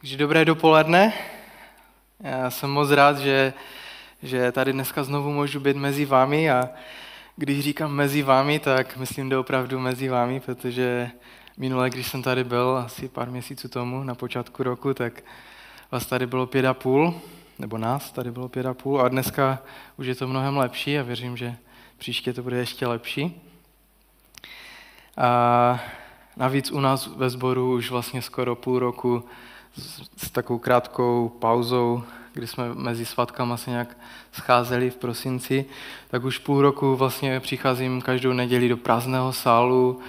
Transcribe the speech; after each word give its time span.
Takže 0.00 0.16
dobré 0.16 0.44
dopoledne. 0.44 1.12
Já 2.20 2.50
jsem 2.50 2.70
moc 2.70 2.90
rád, 2.90 3.18
že, 3.18 3.52
že 4.22 4.52
tady 4.52 4.72
dneska 4.72 5.04
znovu 5.04 5.32
můžu 5.32 5.60
být 5.60 5.76
mezi 5.76 6.04
vámi 6.04 6.50
a 6.50 6.68
když 7.36 7.60
říkám 7.60 7.92
mezi 7.92 8.22
vámi, 8.22 8.58
tak 8.58 8.96
myslím 8.96 9.32
opravdu 9.32 9.80
mezi 9.80 10.08
vámi, 10.08 10.40
protože 10.40 11.10
minule, 11.56 11.90
když 11.90 12.06
jsem 12.06 12.22
tady 12.22 12.44
byl 12.44 12.82
asi 12.86 13.08
pár 13.08 13.30
měsíců 13.30 13.68
tomu, 13.68 14.02
na 14.02 14.14
počátku 14.14 14.62
roku, 14.62 14.94
tak 14.94 15.24
vás 15.90 16.06
tady 16.06 16.26
bylo 16.26 16.46
pět 16.46 16.64
a 16.64 16.74
půl, 16.74 17.20
nebo 17.58 17.78
nás 17.78 18.12
tady 18.12 18.30
bylo 18.30 18.48
pět 18.48 18.66
a 18.66 18.74
půl 18.74 19.02
a 19.02 19.08
dneska 19.08 19.58
už 19.96 20.06
je 20.06 20.14
to 20.14 20.28
mnohem 20.28 20.56
lepší 20.56 20.98
a 20.98 21.02
věřím, 21.02 21.36
že 21.36 21.56
příště 21.96 22.32
to 22.32 22.42
bude 22.42 22.56
ještě 22.56 22.86
lepší. 22.86 23.42
A 25.16 25.80
navíc 26.36 26.70
u 26.70 26.80
nás 26.80 27.06
ve 27.06 27.30
sboru 27.30 27.72
už 27.72 27.90
vlastně 27.90 28.22
skoro 28.22 28.56
půl 28.56 28.78
roku 28.78 29.24
s 30.16 30.30
takovou 30.30 30.58
krátkou 30.58 31.28
pauzou, 31.38 32.02
kdy 32.32 32.46
jsme 32.46 32.74
mezi 32.74 33.06
svatkama 33.06 33.56
se 33.56 33.70
nějak 33.70 33.96
scházeli 34.32 34.90
v 34.90 34.96
prosinci, 34.96 35.64
tak 36.08 36.24
už 36.24 36.38
půl 36.38 36.62
roku 36.62 36.96
vlastně 36.96 37.40
přicházím 37.40 38.02
každou 38.02 38.32
neděli 38.32 38.68
do 38.68 38.76
prázdného 38.76 39.32
sálu, 39.32 40.00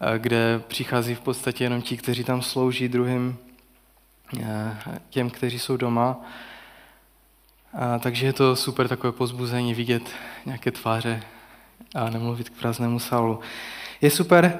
eh, 0.00 0.18
kde 0.18 0.62
přichází 0.68 1.14
v 1.14 1.20
podstatě 1.20 1.64
jenom 1.64 1.82
ti, 1.82 1.96
kteří 1.96 2.24
tam 2.24 2.42
slouží 2.42 2.88
druhým 2.88 3.38
eh, 4.40 4.76
těm, 5.10 5.30
kteří 5.30 5.58
jsou 5.58 5.76
doma. 5.76 6.20
A, 7.74 7.98
takže 7.98 8.26
je 8.26 8.32
to 8.32 8.56
super 8.56 8.88
takové 8.88 9.12
pozbuzení 9.12 9.74
vidět 9.74 10.02
nějaké 10.46 10.70
tváře 10.70 11.22
a 11.94 12.10
nemluvit 12.10 12.48
k 12.48 12.60
prázdnému 12.60 12.98
sálu. 12.98 13.40
Je 14.00 14.10
super 14.10 14.58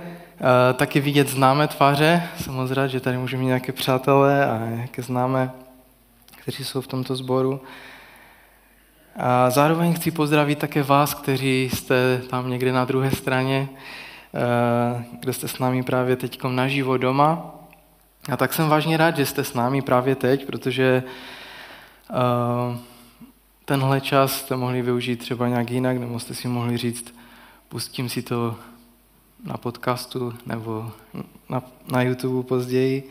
taky 0.74 1.00
vidět 1.00 1.28
známé 1.28 1.68
tváře. 1.68 2.22
Rád, 2.70 2.86
že 2.86 3.00
tady 3.00 3.18
můžu 3.18 3.38
mít 3.38 3.46
nějaké 3.46 3.72
přátelé 3.72 4.46
a 4.46 4.58
nějaké 4.58 5.02
známé, 5.02 5.52
kteří 6.36 6.64
jsou 6.64 6.80
v 6.80 6.86
tomto 6.86 7.16
sboru. 7.16 7.60
A 9.16 9.50
zároveň 9.50 9.94
chci 9.94 10.10
pozdravit 10.10 10.58
také 10.58 10.82
vás, 10.82 11.14
kteří 11.14 11.70
jste 11.72 12.22
tam 12.30 12.50
někde 12.50 12.72
na 12.72 12.84
druhé 12.84 13.10
straně, 13.10 13.68
uh, 13.68 15.02
kde 15.20 15.32
jste 15.32 15.48
s 15.48 15.58
námi 15.58 15.82
právě 15.82 16.16
teď 16.16 16.42
naživo 16.44 16.96
doma. 16.96 17.54
A 18.32 18.36
tak 18.36 18.52
jsem 18.52 18.68
vážně 18.68 18.96
rád, 18.96 19.16
že 19.16 19.26
jste 19.26 19.44
s 19.44 19.54
námi 19.54 19.82
právě 19.82 20.14
teď, 20.14 20.46
protože 20.46 21.02
uh, 22.10 22.76
tenhle 23.64 24.00
čas 24.00 24.32
jste 24.32 24.56
mohli 24.56 24.82
využít 24.82 25.16
třeba 25.16 25.48
nějak 25.48 25.70
jinak, 25.70 25.98
nebo 25.98 26.18
jste 26.18 26.34
si 26.34 26.48
mohli 26.48 26.76
říct, 26.76 27.14
pustím 27.68 28.08
si 28.08 28.22
to 28.22 28.56
na 29.44 29.56
podcastu 29.56 30.34
nebo 30.46 30.92
na, 31.48 31.62
na 31.92 32.02
YouTube 32.02 32.48
později. 32.48 33.10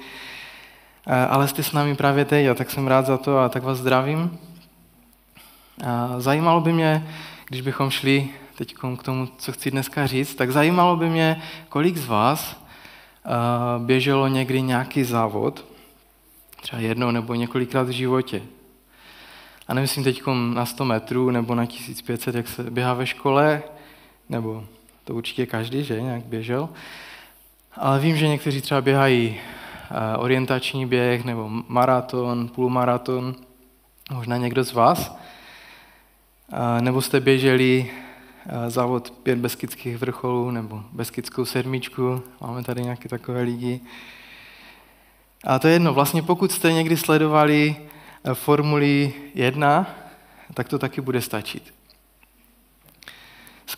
Ale 1.29 1.47
jste 1.47 1.63
s 1.63 1.71
námi 1.71 1.95
právě 1.95 2.25
teď 2.25 2.47
a 2.47 2.53
tak 2.53 2.71
jsem 2.71 2.87
rád 2.87 3.05
za 3.05 3.17
to 3.17 3.39
a 3.39 3.49
tak 3.49 3.63
vás 3.63 3.77
zdravím. 3.77 4.39
A 5.85 6.19
zajímalo 6.19 6.61
by 6.61 6.73
mě, 6.73 7.07
když 7.47 7.61
bychom 7.61 7.89
šli 7.89 8.29
teď 8.55 8.75
k 8.97 9.03
tomu, 9.03 9.27
co 9.37 9.51
chci 9.51 9.71
dneska 9.71 10.07
říct, 10.07 10.35
tak 10.35 10.51
zajímalo 10.51 10.95
by 10.95 11.09
mě, 11.09 11.41
kolik 11.69 11.97
z 11.97 12.05
vás 12.05 12.63
běželo 13.77 14.27
někdy 14.27 14.61
nějaký 14.61 15.03
závod, 15.03 15.65
třeba 16.61 16.81
jednou 16.81 17.11
nebo 17.11 17.35
několikrát 17.35 17.87
v 17.87 17.91
životě. 17.91 18.41
A 19.67 19.73
nemyslím 19.73 20.03
teď 20.03 20.21
na 20.53 20.65
100 20.65 20.85
metrů 20.85 21.31
nebo 21.31 21.55
na 21.55 21.65
1500, 21.65 22.35
jak 22.35 22.47
se 22.47 22.63
běhá 22.63 22.93
ve 22.93 23.05
škole, 23.05 23.63
nebo 24.29 24.63
to 25.11 25.15
určitě 25.15 25.45
každý, 25.45 25.83
že 25.83 26.01
nějak 26.01 26.23
běžel. 26.23 26.69
Ale 27.75 27.99
vím, 27.99 28.17
že 28.17 28.27
někteří 28.27 28.61
třeba 28.61 28.81
běhají 28.81 29.35
eh, 29.35 30.17
orientační 30.17 30.85
běh 30.85 31.25
nebo 31.25 31.49
maraton, 31.67 32.47
půlmaraton, 32.47 33.35
možná 34.11 34.37
někdo 34.37 34.63
z 34.63 34.73
vás. 34.73 35.17
Eh, 36.51 36.81
nebo 36.81 37.01
jste 37.01 37.19
běželi 37.19 37.91
eh, 38.45 38.69
závod 38.69 39.11
pět 39.11 39.39
beskidských 39.39 39.97
vrcholů 39.97 40.51
nebo 40.51 40.83
beskidskou 40.91 41.45
sedmičku, 41.45 42.23
máme 42.41 42.63
tady 42.63 42.81
nějaké 42.81 43.09
takové 43.09 43.41
lidi. 43.41 43.79
A 45.43 45.59
to 45.59 45.67
je 45.67 45.73
jedno, 45.73 45.93
vlastně 45.93 46.23
pokud 46.23 46.51
jste 46.51 46.71
někdy 46.73 46.97
sledovali 46.97 47.75
Formuli 48.33 49.13
1, 49.35 49.87
tak 50.53 50.69
to 50.69 50.79
taky 50.79 51.01
bude 51.01 51.21
stačit. 51.21 51.80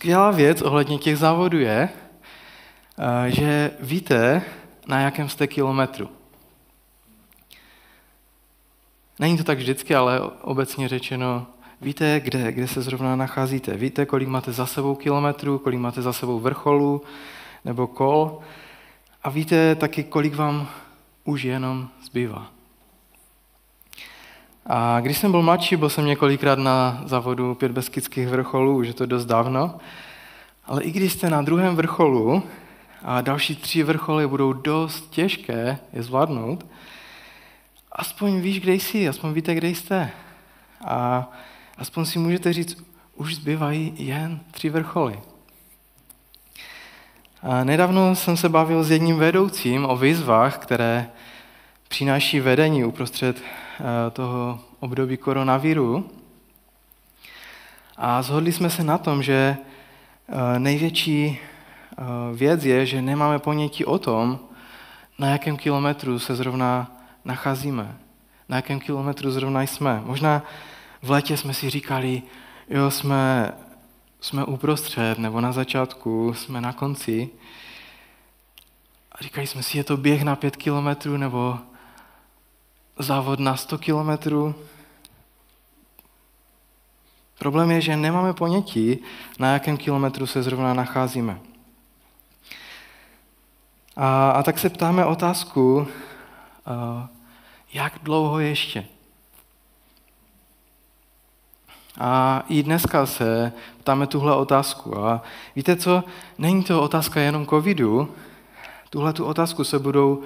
Skvělá 0.03 0.31
věc 0.31 0.61
ohledně 0.61 0.97
těch 0.97 1.17
závodů 1.17 1.59
je, 1.59 1.89
eh, 1.89 3.31
že 3.31 3.71
víte, 3.79 4.41
na 4.87 4.99
jakém 4.99 5.29
jste 5.29 5.47
kilometru. 5.47 6.09
Není 9.19 9.37
to 9.37 9.43
tak 9.43 9.57
vždycky, 9.57 9.95
ale 9.95 10.19
obecně 10.41 10.87
řečeno, 10.87 11.47
víte, 11.81 12.19
kde, 12.19 12.51
kde 12.51 12.67
se 12.67 12.81
zrovna 12.81 13.15
nacházíte. 13.15 13.77
Víte, 13.77 14.05
kolik 14.05 14.27
máte 14.27 14.51
za 14.51 14.65
sebou 14.65 14.95
kilometrů, 14.95 15.59
kolik 15.59 15.79
máte 15.79 16.01
za 16.01 16.13
sebou 16.13 16.39
vrcholů 16.39 17.01
nebo 17.65 17.87
kol. 17.87 18.39
A 19.23 19.29
víte 19.29 19.75
taky, 19.75 20.03
kolik 20.03 20.35
vám 20.35 20.67
už 21.23 21.43
jenom 21.43 21.89
zbývá. 22.05 22.51
A 24.65 24.99
když 24.99 25.17
jsem 25.17 25.31
byl 25.31 25.41
mladší, 25.41 25.75
byl 25.75 25.89
jsem 25.89 26.05
několikrát 26.05 26.59
na 26.59 27.01
závodu 27.05 27.55
pět 27.55 27.71
beskických 27.71 28.27
vrcholů, 28.27 28.75
už 28.75 28.87
je 28.87 28.93
to 28.93 29.05
dost 29.05 29.25
dávno. 29.25 29.77
Ale 30.65 30.83
i 30.83 30.91
když 30.91 31.13
jste 31.13 31.29
na 31.29 31.41
druhém 31.41 31.75
vrcholu 31.75 32.43
a 33.03 33.21
další 33.21 33.55
tři 33.55 33.83
vrcholy 33.83 34.27
budou 34.27 34.53
dost 34.53 35.09
těžké 35.09 35.77
je 35.93 36.03
zvládnout, 36.03 36.65
aspoň 37.91 38.39
víš, 38.39 38.59
kde 38.59 38.73
jsi, 38.73 39.07
aspoň 39.07 39.33
víte, 39.33 39.55
kde 39.55 39.67
jste. 39.67 40.11
A 40.85 41.29
aspoň 41.77 42.05
si 42.05 42.19
můžete 42.19 42.53
říct, 42.53 42.83
už 43.15 43.35
zbývají 43.35 43.93
jen 43.97 44.39
tři 44.51 44.69
vrcholy. 44.69 45.19
A 47.41 47.63
nedávno 47.63 48.15
jsem 48.15 48.37
se 48.37 48.49
bavil 48.49 48.83
s 48.83 48.91
jedním 48.91 49.15
vedoucím 49.15 49.85
o 49.85 49.97
výzvách, 49.97 50.57
které 50.57 51.09
přináší 51.93 52.39
vedení 52.39 52.83
uprostřed 52.83 53.37
eh, 53.37 54.11
toho 54.11 54.59
období 54.79 55.17
koronaviru. 55.17 56.09
A 57.97 58.21
zhodli 58.21 58.51
jsme 58.51 58.69
se 58.69 58.83
na 58.83 58.97
tom, 58.97 59.23
že 59.23 59.57
eh, 59.57 60.59
největší 60.59 61.37
eh, 61.37 62.03
věc 62.35 62.65
je, 62.65 62.85
že 62.85 63.01
nemáme 63.01 63.39
ponětí 63.39 63.85
o 63.85 63.99
tom, 63.99 64.39
na 65.19 65.29
jakém 65.29 65.57
kilometru 65.57 66.19
se 66.19 66.35
zrovna 66.35 66.91
nacházíme, 67.25 67.97
na 68.49 68.55
jakém 68.55 68.79
kilometru 68.79 69.31
zrovna 69.31 69.61
jsme. 69.61 70.01
Možná 70.05 70.43
v 71.01 71.11
létě 71.11 71.37
jsme 71.37 71.53
si 71.53 71.69
říkali, 71.69 72.21
jo, 72.69 72.91
jsme, 72.91 73.53
jsme 74.21 74.45
uprostřed, 74.45 75.19
nebo 75.19 75.41
na 75.41 75.51
začátku, 75.51 76.33
jsme 76.33 76.61
na 76.61 76.73
konci. 76.73 77.29
A 79.11 79.23
říkali 79.23 79.47
jsme 79.47 79.63
si, 79.63 79.77
je 79.77 79.83
to 79.83 79.97
běh 79.97 80.23
na 80.23 80.35
pět 80.35 80.55
kilometrů, 80.55 81.17
nebo 81.17 81.59
závod 82.99 83.39
na 83.39 83.55
100 83.55 83.77
kilometrů. 83.77 84.55
Problém 87.39 87.71
je, 87.71 87.81
že 87.81 87.97
nemáme 87.97 88.33
ponětí, 88.33 88.99
na 89.39 89.53
jakém 89.53 89.77
kilometru 89.77 90.27
se 90.27 90.43
zrovna 90.43 90.73
nacházíme. 90.73 91.39
A, 93.95 94.31
a 94.31 94.43
tak 94.43 94.59
se 94.59 94.69
ptáme 94.69 95.05
otázku, 95.05 95.87
jak 97.73 97.93
dlouho 98.03 98.39
ještě? 98.39 98.85
A 101.99 102.43
i 102.49 102.63
dneska 102.63 103.05
se 103.05 103.53
ptáme 103.79 104.07
tuhle 104.07 104.35
otázku. 104.35 104.99
A 104.99 105.21
víte 105.55 105.75
co? 105.75 106.03
Není 106.37 106.63
to 106.63 106.81
otázka 106.81 107.21
jenom 107.21 107.47
covidu. 107.47 108.15
Tuhle 108.89 109.13
tu 109.13 109.25
otázku 109.25 109.63
se 109.63 109.79
budou 109.79 110.23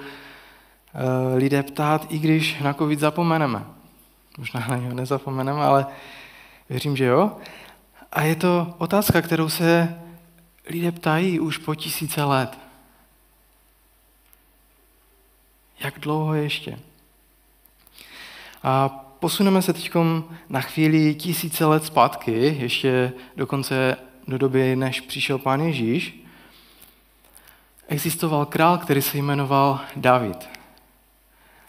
lidé 1.36 1.62
ptát, 1.62 2.06
i 2.08 2.18
když 2.18 2.60
na 2.60 2.74
covid 2.74 3.00
zapomeneme. 3.00 3.64
Možná 4.38 4.66
na 4.68 4.76
něho 4.76 4.94
nezapomeneme, 4.94 5.62
ale 5.62 5.86
věřím, 6.68 6.96
že 6.96 7.04
jo. 7.04 7.36
A 8.12 8.22
je 8.22 8.36
to 8.36 8.74
otázka, 8.78 9.22
kterou 9.22 9.48
se 9.48 10.00
lidé 10.66 10.92
ptají 10.92 11.40
už 11.40 11.58
po 11.58 11.74
tisíce 11.74 12.24
let. 12.24 12.58
Jak 15.80 15.98
dlouho 15.98 16.34
ještě? 16.34 16.78
A 18.62 18.88
posuneme 19.18 19.62
se 19.62 19.72
teď 19.72 19.90
na 20.48 20.60
chvíli 20.60 21.14
tisíce 21.14 21.64
let 21.64 21.84
zpátky, 21.84 22.56
ještě 22.58 23.12
dokonce 23.36 23.96
do 24.28 24.38
doby, 24.38 24.76
než 24.76 25.00
přišel 25.00 25.38
pán 25.38 25.60
Ježíš. 25.60 26.24
Existoval 27.88 28.46
král, 28.46 28.78
který 28.78 29.02
se 29.02 29.18
jmenoval 29.18 29.80
David. 29.96 30.57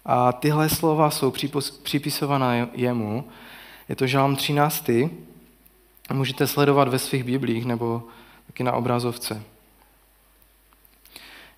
A 0.05 0.31
tyhle 0.31 0.69
slova 0.69 1.11
jsou 1.11 1.33
připisovaná 1.83 2.53
jemu. 2.73 3.27
Je 3.89 3.95
to 3.95 4.07
žálm 4.07 4.35
13. 4.35 4.89
Můžete 6.13 6.47
sledovat 6.47 6.87
ve 6.87 6.99
svých 6.99 7.23
biblích 7.23 7.65
nebo 7.65 8.03
taky 8.47 8.63
na 8.63 8.71
obrazovce. 8.71 9.43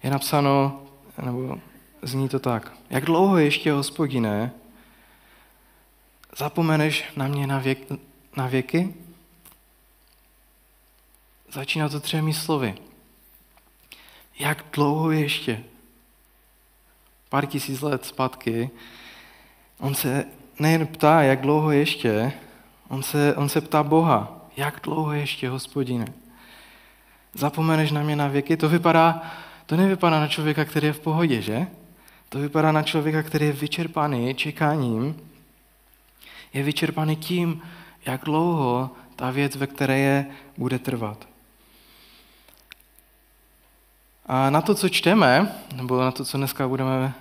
Je 0.03 0.09
napsáno, 0.09 0.81
nebo 1.21 1.59
zní 2.01 2.29
to 2.29 2.39
tak. 2.39 2.73
Jak 2.89 3.05
dlouho 3.05 3.38
ještě, 3.38 3.71
hospodine, 3.71 4.51
zapomeneš 6.38 7.03
na 7.15 7.27
mě 7.27 7.47
na, 7.47 7.59
věk, 7.59 7.79
na 8.38 8.47
věky? 8.47 8.93
Začíná 11.51 11.89
to 11.89 11.99
třemi 11.99 12.33
slovy. 12.33 12.75
Jak 14.39 14.65
dlouho 14.73 15.11
ještě? 15.11 15.63
Pár 17.31 17.45
tisíc 17.45 17.81
let 17.81 18.05
zpátky 18.05 18.69
on 19.79 19.95
se 19.95 20.25
nejen 20.59 20.87
ptá, 20.87 21.21
jak 21.21 21.41
dlouho 21.41 21.71
ještě, 21.71 22.33
on 22.87 23.03
se, 23.03 23.35
on 23.35 23.49
se 23.49 23.61
ptá 23.61 23.83
Boha, 23.83 24.47
jak 24.57 24.79
dlouho 24.83 25.13
ještě, 25.13 25.49
hospodine? 25.49 26.05
Zapomeneš 27.33 27.91
na 27.91 28.03
mě 28.03 28.15
na 28.15 28.27
věky? 28.27 28.57
To 28.57 28.69
vypadá, 28.69 29.21
to 29.65 29.77
nevypadá 29.77 30.19
na 30.19 30.27
člověka, 30.27 30.65
který 30.65 30.87
je 30.87 30.93
v 30.93 30.99
pohodě, 30.99 31.41
že? 31.41 31.67
To 32.29 32.39
vypadá 32.39 32.71
na 32.71 32.83
člověka, 32.83 33.23
který 33.23 33.45
je 33.45 33.51
vyčerpaný 33.51 34.35
čekáním, 34.35 35.15
je 36.53 36.63
vyčerpaný 36.63 37.15
tím, 37.15 37.61
jak 38.05 38.25
dlouho 38.25 38.89
ta 39.15 39.31
věc, 39.31 39.55
ve 39.55 39.67
které 39.67 39.99
je, 39.99 40.25
bude 40.57 40.79
trvat. 40.79 41.30
A 44.33 44.49
na 44.49 44.61
to, 44.61 44.75
co 44.75 44.89
čteme, 44.89 45.55
nebo 45.75 46.01
na 46.01 46.11
to, 46.11 46.25
co 46.25 46.37
dneska 46.37 46.67
budeme, 46.67 47.13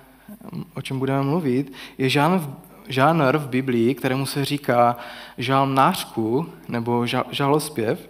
o 0.73 0.81
čem 0.81 0.99
budeme 0.99 1.23
mluvit, 1.23 1.73
je 1.97 2.09
žánr, 2.09 2.41
žánr 2.87 3.37
v 3.37 3.47
Biblii, 3.47 3.95
kterému 3.95 4.25
se 4.25 4.45
říká 4.45 4.97
žálm 5.37 5.75
nářku 5.75 6.49
nebo 6.67 7.05
žalospěv. 7.31 8.09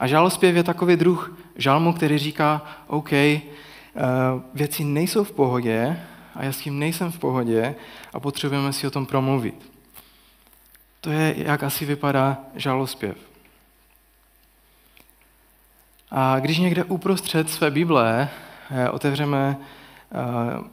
A 0.00 0.06
žalospěv 0.06 0.56
je 0.56 0.62
takový 0.62 0.96
druh 0.96 1.38
žalmu, 1.56 1.92
který 1.92 2.18
říká, 2.18 2.62
OK, 2.86 3.12
eh, 3.12 3.42
věci 4.54 4.84
nejsou 4.84 5.24
v 5.24 5.32
pohodě 5.32 6.00
a 6.34 6.44
já 6.44 6.52
s 6.52 6.58
tím 6.58 6.78
nejsem 6.78 7.12
v 7.12 7.18
pohodě 7.18 7.74
a 8.12 8.20
potřebujeme 8.20 8.72
si 8.72 8.86
o 8.86 8.90
tom 8.90 9.06
promluvit. 9.06 9.72
To 11.00 11.10
je, 11.10 11.34
jak 11.36 11.62
asi 11.62 11.84
vypadá 11.84 12.38
žalospěv. 12.54 13.25
A 16.10 16.40
když 16.40 16.58
někde 16.58 16.84
uprostřed 16.84 17.50
své 17.50 17.70
Bible 17.70 18.28
eh, 18.70 18.90
otevřeme 18.90 19.56
eh, 20.12 20.64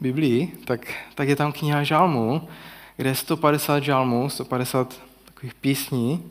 Biblii, 0.00 0.52
tak, 0.64 0.94
tak 1.14 1.28
je 1.28 1.36
tam 1.36 1.52
kniha 1.52 1.82
žalmů, 1.82 2.48
kde 2.96 3.10
je 3.10 3.14
150 3.14 3.82
žalmů, 3.82 4.30
150 4.30 5.00
takových 5.24 5.54
písní 5.54 6.30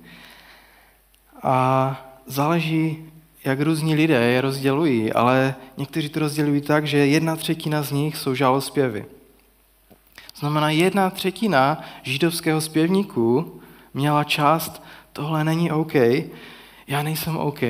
a 1.43 1.95
záleží, 2.25 3.05
jak 3.43 3.61
různí 3.61 3.95
lidé 3.95 4.23
je 4.23 4.41
rozdělují, 4.41 5.13
ale 5.13 5.55
někteří 5.77 6.09
to 6.09 6.19
rozdělují 6.19 6.61
tak, 6.61 6.87
že 6.87 6.97
jedna 6.97 7.35
třetina 7.35 7.81
z 7.81 7.91
nich 7.91 8.17
jsou 8.17 8.35
žalospěvy. 8.35 9.05
Znamená, 10.35 10.69
jedna 10.69 11.09
třetina 11.09 11.83
židovského 12.03 12.61
zpěvníku 12.61 13.59
měla 13.93 14.23
část, 14.23 14.83
tohle 15.13 15.43
není 15.43 15.71
OK, 15.71 15.93
já 16.87 17.03
nejsem 17.03 17.37
OK 17.37 17.61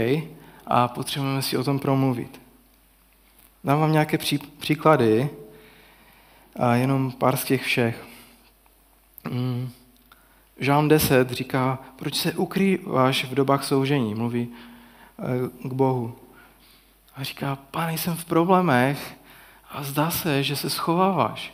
a 0.67 0.87
potřebujeme 0.87 1.41
si 1.41 1.57
o 1.57 1.63
tom 1.63 1.79
promluvit. 1.79 2.41
Dám 3.63 3.79
vám 3.79 3.91
nějaké 3.91 4.17
pří, 4.17 4.37
příklady 4.37 5.29
a 6.59 6.75
jenom 6.75 7.11
pár 7.11 7.37
z 7.37 7.43
těch 7.43 7.63
všech. 7.63 8.05
Mm. 9.31 9.69
Žálm 10.59 10.87
10 10.87 11.31
říká, 11.31 11.79
proč 11.95 12.15
se 12.15 12.33
ukrýváš 12.33 13.23
v 13.25 13.33
dobách 13.33 13.63
soužení, 13.63 14.15
mluví 14.15 14.49
eh, 15.19 15.67
k 15.69 15.73
Bohu. 15.73 16.15
A 17.15 17.23
říká, 17.23 17.57
pane, 17.71 17.93
jsem 17.93 18.15
v 18.15 18.25
problémech 18.25 19.17
a 19.69 19.83
zdá 19.83 20.11
se, 20.11 20.43
že 20.43 20.55
se 20.55 20.69
schováváš. 20.69 21.53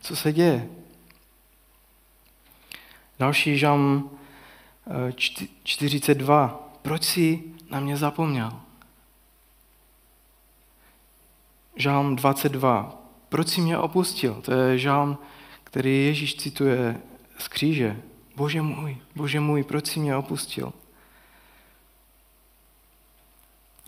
Co 0.00 0.16
se 0.16 0.32
děje? 0.32 0.68
Další 3.18 3.58
žalm 3.58 4.10
42. 5.64 6.60
Eh, 6.60 6.78
proč 6.82 7.04
jsi 7.04 7.53
na 7.74 7.80
mě 7.80 7.96
zapomněl? 7.96 8.60
Žalm 11.76 12.16
22. 12.16 12.94
Proč 13.28 13.48
jsi 13.48 13.60
mě 13.60 13.78
opustil? 13.78 14.34
To 14.34 14.52
je 14.52 14.78
žalm, 14.78 15.18
který 15.64 16.06
Ježíš 16.06 16.34
cituje 16.36 17.00
z 17.38 17.48
kříže. 17.48 18.02
Bože 18.36 18.62
můj, 18.62 18.96
bože 19.16 19.40
můj, 19.40 19.62
proč 19.62 19.86
jsi 19.86 20.00
mě 20.00 20.16
opustil? 20.16 20.72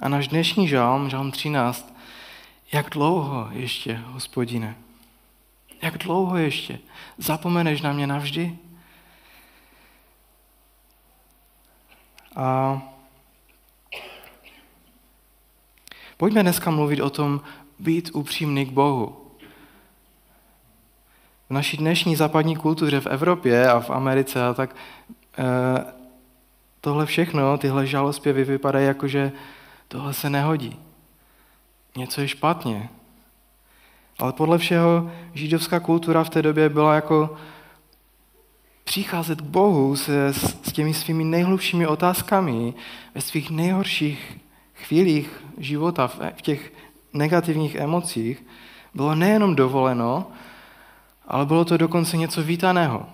A 0.02 0.08
náš 0.08 0.28
dnešní 0.28 0.68
žálm, 0.68 1.10
žálm 1.10 1.30
13, 1.30 1.94
jak 2.72 2.90
dlouho 2.90 3.48
ještě, 3.52 3.94
hospodine? 3.96 4.76
Jak 5.82 5.98
dlouho 5.98 6.36
ještě? 6.36 6.78
Zapomeneš 7.18 7.80
na 7.80 7.92
mě 7.92 8.06
navždy? 8.06 8.58
A 12.36 12.82
pojďme 16.16 16.42
dneska 16.42 16.70
mluvit 16.70 17.00
o 17.00 17.10
tom, 17.10 17.40
být 17.78 18.10
upřímný 18.12 18.66
k 18.66 18.70
Bohu. 18.70 19.16
V 21.48 21.50
naší 21.50 21.76
dnešní 21.76 22.16
západní 22.16 22.56
kultuře 22.56 23.00
v 23.00 23.06
Evropě 23.06 23.68
a 23.68 23.80
v 23.80 23.90
Americe 23.90 24.46
a 24.46 24.54
tak 24.54 24.76
eh, 25.38 25.44
tohle 26.80 27.06
všechno, 27.06 27.58
tyhle 27.58 27.86
žalospěvy 27.86 28.44
vypadají 28.44 28.86
jako, 28.86 29.08
že 29.08 29.32
tohle 29.88 30.14
se 30.14 30.30
nehodí. 30.30 30.76
Něco 31.96 32.20
je 32.20 32.28
špatně. 32.28 32.88
Ale 34.18 34.32
podle 34.32 34.58
všeho 34.58 35.10
židovská 35.34 35.80
kultura 35.80 36.24
v 36.24 36.30
té 36.30 36.42
době 36.42 36.68
byla 36.68 36.94
jako 36.94 37.36
přicházet 38.84 39.40
k 39.40 39.44
Bohu 39.44 39.96
se, 39.96 40.32
s 40.32 40.72
těmi 40.72 40.94
svými 40.94 41.24
nejhlubšími 41.24 41.86
otázkami 41.86 42.74
ve 43.14 43.20
svých 43.20 43.50
nejhorších 43.50 44.38
chvílích 44.86 45.44
života, 45.58 46.06
v 46.08 46.42
těch 46.42 46.72
negativních 47.12 47.74
emocích, 47.74 48.44
bylo 48.94 49.14
nejenom 49.14 49.56
dovoleno, 49.56 50.26
ale 51.28 51.46
bylo 51.46 51.64
to 51.64 51.76
dokonce 51.76 52.16
něco 52.16 52.42
vítaného. 52.42 53.06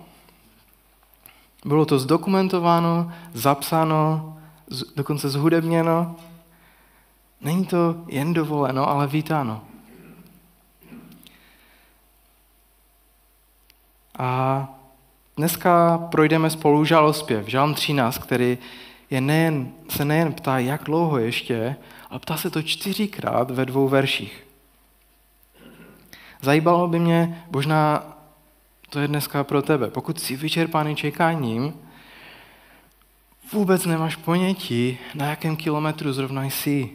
Bylo 1.65 1.85
to 1.85 1.99
zdokumentováno, 1.99 3.11
zapsáno, 3.33 4.29
dokonce 4.95 5.29
zhudebněno. 5.29 6.15
Není 7.41 7.65
to 7.65 7.95
jen 8.07 8.33
dovoleno, 8.33 8.89
ale 8.89 9.07
vítáno. 9.07 9.61
A 14.19 14.67
dneska 15.37 15.97
projdeme 15.97 16.49
spolu 16.49 16.85
žalospěv, 16.85 17.47
žalm 17.47 17.73
13, 17.73 18.17
který 18.17 18.57
je 19.13 19.21
nejen, 19.21 19.71
se 19.89 20.05
nejen 20.05 20.33
ptá, 20.33 20.59
jak 20.59 20.83
dlouho 20.83 21.17
ještě, 21.17 21.75
ale 22.09 22.19
ptá 22.19 22.37
se 22.37 22.49
to 22.49 22.61
čtyřikrát 22.61 23.51
ve 23.51 23.65
dvou 23.65 23.87
verších. 23.87 24.47
Zajímalo 26.41 26.87
by 26.87 26.99
mě, 26.99 27.43
možná 27.51 28.03
to 28.89 28.99
je 28.99 29.07
dneska 29.07 29.43
pro 29.43 29.61
tebe, 29.61 29.89
pokud 29.89 30.19
jsi 30.19 30.35
vyčerpaný 30.35 30.95
čekáním, 30.95 31.73
vůbec 33.53 33.85
nemáš 33.85 34.15
ponětí, 34.15 34.97
na 35.15 35.29
jakém 35.29 35.55
kilometru 35.55 36.13
zrovna 36.13 36.43
jsi. 36.43 36.89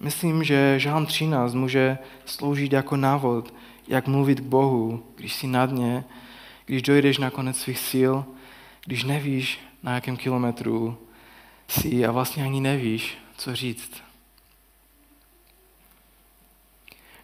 Myslím, 0.00 0.44
že 0.44 0.78
Žálm 0.78 1.06
13 1.06 1.54
může 1.54 1.98
sloužit 2.24 2.72
jako 2.72 2.96
návod, 2.96 3.54
jak 3.88 4.06
mluvit 4.06 4.40
k 4.40 4.44
Bohu, 4.44 5.02
když 5.16 5.34
jsi 5.34 5.46
na 5.46 5.66
dně, 5.66 6.04
když 6.66 6.82
dojdeš 6.82 7.18
na 7.18 7.30
konec 7.30 7.56
svých 7.56 7.78
sil, 7.90 8.14
když 8.84 9.04
nevíš, 9.04 9.69
na 9.82 9.94
jakém 9.94 10.16
kilometru 10.16 10.98
jsi 11.68 12.06
a 12.06 12.12
vlastně 12.12 12.44
ani 12.44 12.60
nevíš, 12.60 13.18
co 13.36 13.56
říct. 13.56 13.92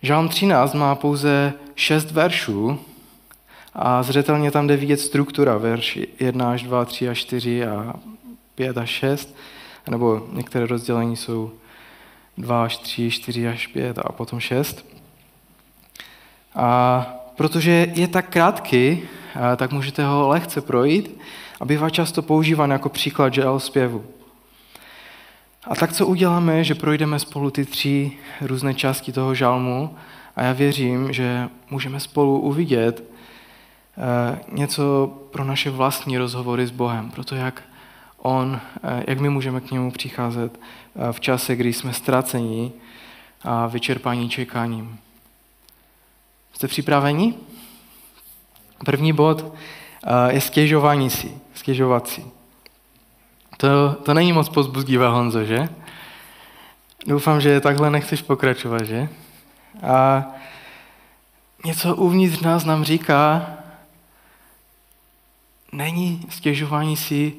Žálm 0.03 0.29
13 0.29 0.75
má 0.75 0.95
pouze 0.95 1.55
šest 1.75 2.11
veršů 2.11 2.81
a 3.75 4.03
zřetelně 4.03 4.51
tam 4.51 4.67
jde 4.67 4.77
vidět 4.77 5.01
struktura, 5.01 5.59
verš 5.59 5.99
1 6.21 6.51
až 6.51 6.63
2, 6.63 6.85
3 6.85 7.09
až 7.09 7.19
4 7.19 7.67
a 7.67 7.95
5 8.55 8.79
až 8.79 8.91
6, 8.91 9.37
nebo 9.91 10.27
některé 10.33 10.67
rozdělení 10.67 11.17
jsou 11.17 11.53
2 12.39 12.65
až 12.65 12.77
3, 12.77 13.11
4 13.11 13.49
až 13.49 13.67
5 13.67 13.99
a 13.99 14.13
potom 14.13 14.41
6. 14.41 14.87
A 16.55 17.07
protože 17.37 17.93
je 17.95 18.09
tak 18.09 18.29
krátký, 18.29 19.03
tak 19.57 19.73
můžete 19.73 20.05
ho 20.05 20.29
lehce 20.29 20.61
projít 20.61 21.21
a 21.61 21.65
bývá 21.65 21.91
často 21.91 22.23
používán 22.23 22.71
jako 22.71 22.89
příklad 22.89 23.35
žel 23.35 23.61
zpěvu. 23.61 24.05
A 25.67 25.75
tak 25.75 25.93
co 25.93 26.07
uděláme, 26.07 26.65
že 26.65 26.75
projdeme 26.75 27.19
spolu 27.19 27.51
ty 27.51 27.65
tři 27.65 28.13
různé 28.41 28.75
části 28.75 29.13
toho 29.13 29.35
žalmu 29.35 29.97
a 30.37 30.43
já 30.43 30.53
věřím, 30.53 31.13
že 31.13 31.49
můžeme 31.71 32.01
spolu 32.01 32.41
uvidět 32.41 33.05
eh, 33.05 34.39
něco 34.53 35.15
pro 35.31 35.45
naše 35.45 35.71
vlastní 35.71 36.19
rozhovory 36.19 36.67
s 36.67 36.71
Bohem, 36.71 37.11
pro 37.11 37.25
to, 37.25 37.35
jak 37.35 37.63
on, 38.19 38.61
eh, 38.83 39.05
jak 39.07 39.21
my 39.21 39.29
můžeme 39.29 39.61
k 39.61 39.71
němu 39.71 39.91
přicházet 39.91 40.61
eh, 40.61 41.13
v 41.13 41.21
čase, 41.21 41.57
kdy 41.57 41.73
jsme 41.73 41.93
ztraceni 41.93 42.73
a 43.43 43.67
vyčerpaní 43.67 44.29
čekáním. 44.29 44.99
Jste 46.53 46.69
připraveni? 46.69 47.35
První 48.85 49.13
bod 49.13 49.55
eh, 50.05 50.33
je 50.33 50.41
stěžování 50.41 51.11
si, 51.11 51.39
stěžovat 51.55 52.09
si. 52.09 52.25
To, 53.57 53.93
to 53.93 54.15
není 54.15 54.33
moc 54.33 54.49
pozbudivé, 54.49 55.09
Honzo, 55.09 55.45
že? 55.45 55.69
Doufám, 57.07 57.41
že 57.41 57.61
takhle 57.61 57.91
nechceš 57.91 58.23
pokračovat, 58.23 58.85
že? 58.85 59.09
A 59.83 60.25
něco 61.65 61.97
uvnitř 61.97 62.41
nás 62.41 62.65
nám 62.65 62.85
říká, 62.85 63.51
není 65.73 66.27
stěžování 66.29 66.97
si 66.97 67.35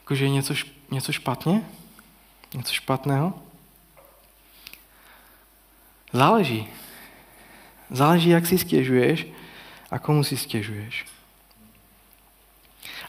jakože 0.00 0.28
něco, 0.28 0.54
něco 0.90 1.12
špatně? 1.12 1.62
Něco 2.54 2.72
špatného? 2.72 3.32
Záleží. 6.12 6.68
Záleží, 7.90 8.28
jak 8.28 8.46
si 8.46 8.58
stěžuješ 8.58 9.26
a 9.92 9.98
komu 9.98 10.24
si 10.24 10.36
stěžuješ. 10.36 11.06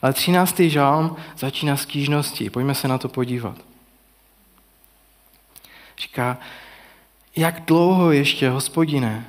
Ale 0.02 0.14
třináctý 0.14 0.70
žálm 0.70 1.16
začíná 1.38 1.78
s 1.78 1.86
kýžností. 1.86 2.50
Pojďme 2.50 2.76
se 2.76 2.88
na 2.88 2.98
to 2.98 3.10
podívat. 3.10 3.58
Říká, 5.98 6.38
jak 7.36 7.66
dlouho 7.66 8.12
ještě, 8.12 8.50
hospodine, 8.50 9.26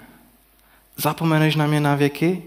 zapomeneš 0.97 1.57
na 1.57 1.67
mě 1.67 1.81
na 1.81 1.95
věky? 1.95 2.43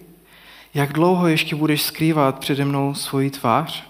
Jak 0.74 0.94
dlouho 0.94 1.28
ještě 1.28 1.56
budeš 1.56 1.82
skrývat 1.82 2.40
přede 2.40 2.66
mnou 2.66 2.94
svoji 2.94 3.30
tvář? 3.30 3.84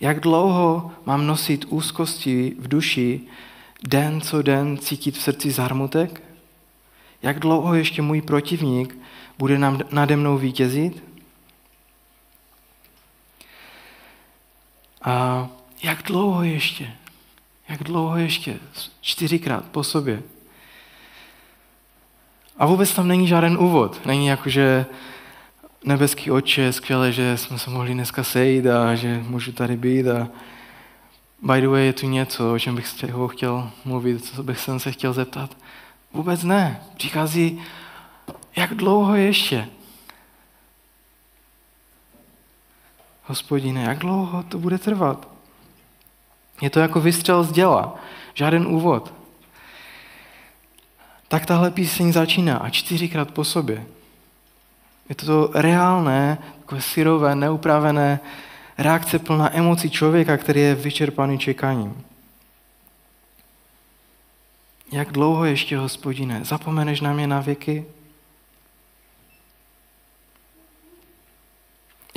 Jak 0.00 0.20
dlouho 0.20 0.92
mám 1.06 1.26
nosit 1.26 1.64
úzkosti 1.68 2.54
v 2.58 2.68
duši, 2.68 3.20
den 3.88 4.20
co 4.20 4.42
den 4.42 4.78
cítit 4.78 5.14
v 5.14 5.22
srdci 5.22 5.50
zármutek? 5.50 6.22
Jak 7.22 7.38
dlouho 7.38 7.74
ještě 7.74 8.02
můj 8.02 8.22
protivník 8.22 8.99
bude 9.40 9.58
nade 9.90 10.16
mnou 10.16 10.38
vítězit? 10.38 11.02
A 15.02 15.48
jak 15.82 16.02
dlouho 16.02 16.42
ještě? 16.42 16.92
Jak 17.68 17.82
dlouho 17.82 18.16
ještě? 18.16 18.58
Čtyřikrát 19.00 19.64
po 19.64 19.84
sobě. 19.84 20.22
A 22.58 22.66
vůbec 22.66 22.94
tam 22.94 23.08
není 23.08 23.28
žádný 23.28 23.56
úvod. 23.56 24.06
Není 24.06 24.26
jako, 24.26 24.48
že 24.48 24.86
nebeský 25.84 26.30
oče, 26.30 26.72
skvěle, 26.72 27.12
že 27.12 27.36
jsme 27.36 27.58
se 27.58 27.70
mohli 27.70 27.94
dneska 27.94 28.24
sejít 28.24 28.66
a 28.66 28.94
že 28.94 29.24
můžu 29.28 29.52
tady 29.52 29.76
být 29.76 30.08
a 30.08 30.28
by 31.42 31.60
the 31.60 31.68
way 31.68 31.86
je 31.86 31.92
tu 31.92 32.08
něco, 32.08 32.52
o 32.52 32.58
čem 32.58 32.76
bych 32.76 32.94
chtěl 33.28 33.70
mluvit, 33.84 34.24
co 34.24 34.42
bych 34.42 34.68
se 34.78 34.92
chtěl 34.92 35.12
zeptat. 35.12 35.56
Vůbec 36.12 36.42
ne. 36.42 36.80
Přichází, 36.96 37.62
jak 38.60 38.74
dlouho 38.74 39.16
ještě? 39.16 39.68
Hospodine, 43.24 43.82
jak 43.82 43.98
dlouho 43.98 44.42
to 44.42 44.58
bude 44.58 44.78
trvat? 44.78 45.28
Je 46.60 46.70
to 46.70 46.80
jako 46.80 47.00
vystřel 47.00 47.44
z 47.44 47.52
děla, 47.52 47.94
žádný 48.34 48.66
úvod. 48.66 49.14
Tak 51.28 51.46
tahle 51.46 51.70
píseň 51.70 52.12
začíná 52.12 52.56
a 52.56 52.70
čtyřikrát 52.70 53.30
po 53.30 53.44
sobě. 53.44 53.86
Je 55.08 55.14
to 55.14 55.50
reálné, 55.54 56.38
takové 56.58 56.80
syrové, 56.80 57.34
neupravené 57.34 58.20
reakce 58.78 59.18
plná 59.18 59.56
emocí 59.56 59.90
člověka, 59.90 60.36
který 60.36 60.60
je 60.60 60.74
vyčerpaný 60.74 61.38
čekáním. 61.38 62.04
Jak 64.92 65.12
dlouho 65.12 65.44
ještě, 65.44 65.78
hospodine, 65.78 66.44
zapomeneš 66.44 67.00
na 67.00 67.12
mě 67.12 67.26
na 67.26 67.40
věky? 67.40 67.84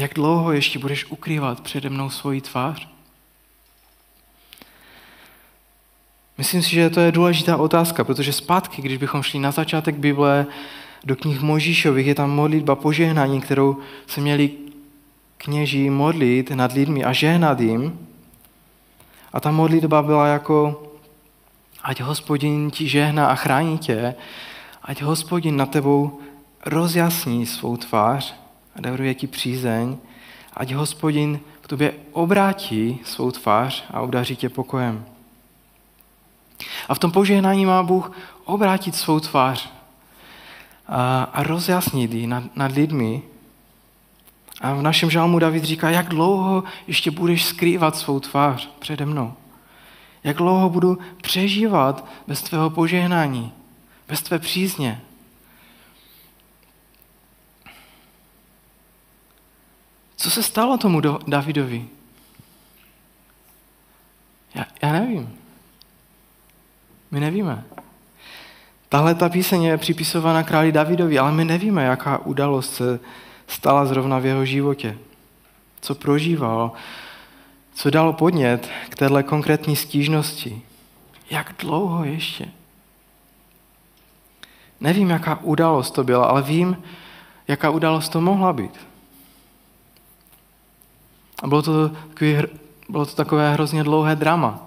Jak 0.03 0.13
dlouho 0.13 0.51
ještě 0.51 0.79
budeš 0.79 1.05
ukrývat 1.05 1.62
přede 1.62 1.89
mnou 1.89 2.10
svoji 2.10 2.41
tvář? 2.41 2.88
Myslím 6.38 6.62
si, 6.62 6.69
že 6.69 6.89
to 6.89 7.00
je 7.00 7.12
důležitá 7.12 7.57
otázka, 7.57 8.03
protože 8.03 8.33
zpátky, 8.33 8.81
když 8.81 8.98
bychom 8.98 9.24
šli 9.24 9.39
na 9.39 9.51
začátek 9.51 9.95
Bible 9.95 10.45
do 11.03 11.15
knih 11.15 11.41
Možíšových, 11.41 12.07
je 12.07 12.15
tam 12.15 12.31
modlitba 12.31 12.75
požehnání, 12.75 13.41
kterou 13.41 13.77
se 14.07 14.22
měli 14.22 14.51
kněží 15.38 15.89
modlit 15.89 16.51
nad 16.51 16.74
lidmi 16.74 17.03
a 17.03 17.13
žehnat 17.13 17.60
jim. 17.60 18.07
A 19.33 19.39
ta 19.39 19.51
modlitba 19.51 20.01
byla 20.01 20.27
jako, 20.27 20.83
ať 21.83 22.01
hospodin 22.01 22.72
ti 22.72 22.89
žehná 22.89 23.27
a 23.27 23.36
chrání 23.36 23.77
tě, 23.77 24.15
ať 24.83 25.01
hospodin 25.01 25.57
na 25.57 25.65
tebou 25.65 26.19
rozjasní 26.65 27.45
svou 27.45 27.77
tvář 27.77 28.42
a 28.75 28.82
daruje 28.82 29.13
ti 29.13 29.27
přízeň, 29.27 29.98
ať 30.53 30.74
hospodin 30.74 31.39
k 31.62 31.68
tobě 31.68 31.94
obrátí 32.12 33.00
svou 33.03 33.32
tvář 33.32 33.84
a 33.92 34.01
obdaří 34.01 34.36
tě 34.36 34.50
pokojem. 34.50 35.06
A 36.89 36.96
v 36.96 37.00
tom 37.00 37.12
požehnání 37.12 37.65
má 37.65 37.84
Bůh 37.84 38.12
obrátit 38.46 38.96
svou 38.96 39.20
tvář 39.20 39.70
a, 40.88 41.24
a 41.24 41.44
rozjasnit 41.44 42.13
ji 42.13 42.27
nad, 42.27 42.56
nad 42.56 42.72
lidmi. 42.72 43.22
A 44.62 44.74
v 44.74 44.82
našem 44.82 45.10
žálmu 45.10 45.39
David 45.39 45.63
říká, 45.63 45.89
jak 45.89 46.10
dlouho 46.10 46.63
ještě 46.88 47.12
budeš 47.12 47.46
skrývat 47.46 47.96
svou 47.96 48.20
tvář 48.20 48.70
přede 48.80 49.06
mnou. 49.06 49.34
Jak 50.24 50.38
dlouho 50.38 50.70
budu 50.70 50.98
přežívat 51.22 52.06
bez 52.27 52.42
tvého 52.42 52.70
požehnání, 52.70 53.51
bez 54.08 54.22
tvé 54.22 54.39
přízně. 54.39 55.01
Co 60.24 60.30
se 60.30 60.44
stalo 60.44 60.77
tomu 60.77 61.01
Davidovi? 61.27 61.86
Já, 64.56 64.65
já 64.82 64.92
nevím. 64.92 65.36
My 67.12 67.20
nevíme. 67.20 67.63
Tahle 68.89 69.15
ta 69.15 69.30
píseň 69.30 69.63
je 69.63 69.77
připisována 69.77 70.44
králi 70.44 70.72
Davidovi, 70.72 71.20
ale 71.20 71.32
my 71.32 71.46
nevíme, 71.46 71.84
jaká 71.84 72.18
událost 72.18 72.75
se 72.75 73.00
stala 73.48 73.86
zrovna 73.86 74.20
v 74.20 74.25
jeho 74.25 74.46
životě. 74.46 74.98
Co 75.82 75.96
prožíval, 75.96 76.72
co 77.74 77.89
dalo 77.89 78.13
podnět 78.13 78.70
k 78.89 78.96
téhle 78.96 79.24
konkrétní 79.24 79.75
stížnosti. 79.75 80.62
Jak 81.30 81.56
dlouho 81.60 82.03
ještě? 82.03 82.51
Nevím, 84.80 85.10
jaká 85.10 85.39
událost 85.42 85.92
to 85.92 86.03
byla, 86.03 86.25
ale 86.25 86.42
vím, 86.42 86.84
jaká 87.48 87.70
událost 87.70 88.10
to 88.10 88.22
mohla 88.22 88.53
být. 88.53 88.92
A 91.43 91.47
bylo 91.47 91.62
to, 91.62 91.89
takový, 91.89 92.38
bylo 92.89 93.05
to 93.05 93.15
takové 93.15 93.53
hrozně 93.53 93.83
dlouhé 93.83 94.15
drama. 94.15 94.59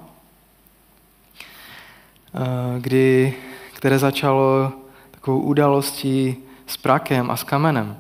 Eh, 2.35 2.81
kdy, 2.81 3.35
které 3.73 3.99
začalo 3.99 4.73
takovou 5.11 5.41
událostí 5.41 6.37
s 6.67 6.77
prakem 6.77 7.31
a 7.31 7.37
s 7.37 7.43
kamenem. 7.43 7.97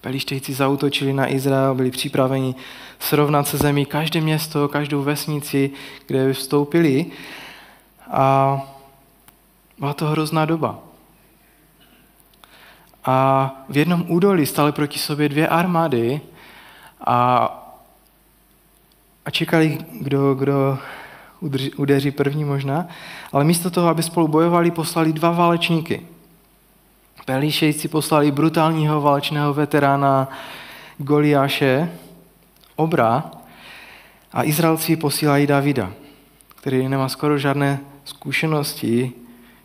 Pelištejci 0.00 0.54
zautočili 0.54 1.12
na 1.12 1.32
Izrael, 1.32 1.74
byli 1.74 1.90
připraveni 1.90 2.54
srovnat 2.98 3.48
se 3.48 3.56
zemí 3.56 3.86
každé 3.86 4.20
město, 4.20 4.68
každou 4.68 5.02
vesnici, 5.02 5.70
kde 6.06 6.32
vstoupili. 6.32 7.06
A 8.10 8.60
byla 9.78 9.94
to 9.94 10.06
hrozná 10.06 10.44
doba. 10.44 10.78
A 13.04 13.50
v 13.68 13.76
jednom 13.76 14.04
údolí 14.08 14.46
staly 14.46 14.72
proti 14.72 14.98
sobě 14.98 15.28
dvě 15.28 15.48
armády 15.48 16.20
a, 17.06 17.60
a 19.24 19.30
čekali, 19.30 19.78
kdo, 20.00 20.34
kdo 20.34 20.78
udeří 21.76 22.10
první 22.10 22.44
možná, 22.44 22.86
ale 23.32 23.44
místo 23.44 23.70
toho, 23.70 23.88
aby 23.88 24.02
spolu 24.02 24.28
bojovali, 24.28 24.70
poslali 24.70 25.12
dva 25.12 25.30
válečníky. 25.30 26.06
Pelíšejci 27.24 27.88
poslali 27.88 28.32
brutálního 28.32 29.00
válečného 29.00 29.54
veterána 29.54 30.28
Goliáše, 30.98 31.90
Obra, 32.76 33.24
a 34.32 34.44
Izraelci 34.44 34.96
posílají 34.96 35.46
Davida, 35.46 35.92
který 36.56 36.88
nemá 36.88 37.08
skoro 37.08 37.38
žádné 37.38 37.80
zkušenosti, 38.04 39.12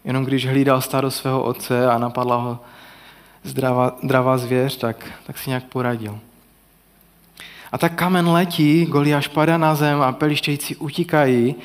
jenom 0.05 0.25
když 0.25 0.47
hlídal 0.47 0.81
stádo 0.81 1.11
svého 1.11 1.43
otce 1.43 1.87
a 1.87 1.97
napadla 1.97 2.35
ho 2.35 2.59
zdravá, 3.43 3.97
dravá 4.03 4.37
zvěř, 4.37 4.77
tak, 4.77 5.07
tak 5.27 5.37
si 5.37 5.49
nějak 5.49 5.63
poradil. 5.63 6.19
A 7.71 7.77
tak 7.77 7.95
kamen 7.95 8.27
letí, 8.27 8.85
Goliáš 8.85 9.27
padá 9.27 9.57
na 9.57 9.75
zem 9.75 10.01
a 10.01 10.11
pelištějci 10.11 10.75
utíkají 10.75 11.55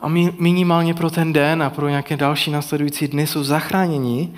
a 0.00 0.08
minimálně 0.38 0.94
pro 0.94 1.10
ten 1.10 1.32
den 1.32 1.62
a 1.62 1.70
pro 1.70 1.88
nějaké 1.88 2.16
další 2.16 2.50
následující 2.50 3.08
dny 3.08 3.26
jsou 3.26 3.44
zachráněni 3.44 4.34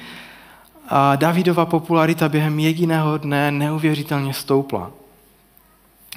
a 0.88 1.16
Davidova 1.16 1.66
popularita 1.66 2.28
během 2.28 2.58
jediného 2.58 3.18
dne 3.18 3.50
neuvěřitelně 3.50 4.34
stoupla. 4.34 4.90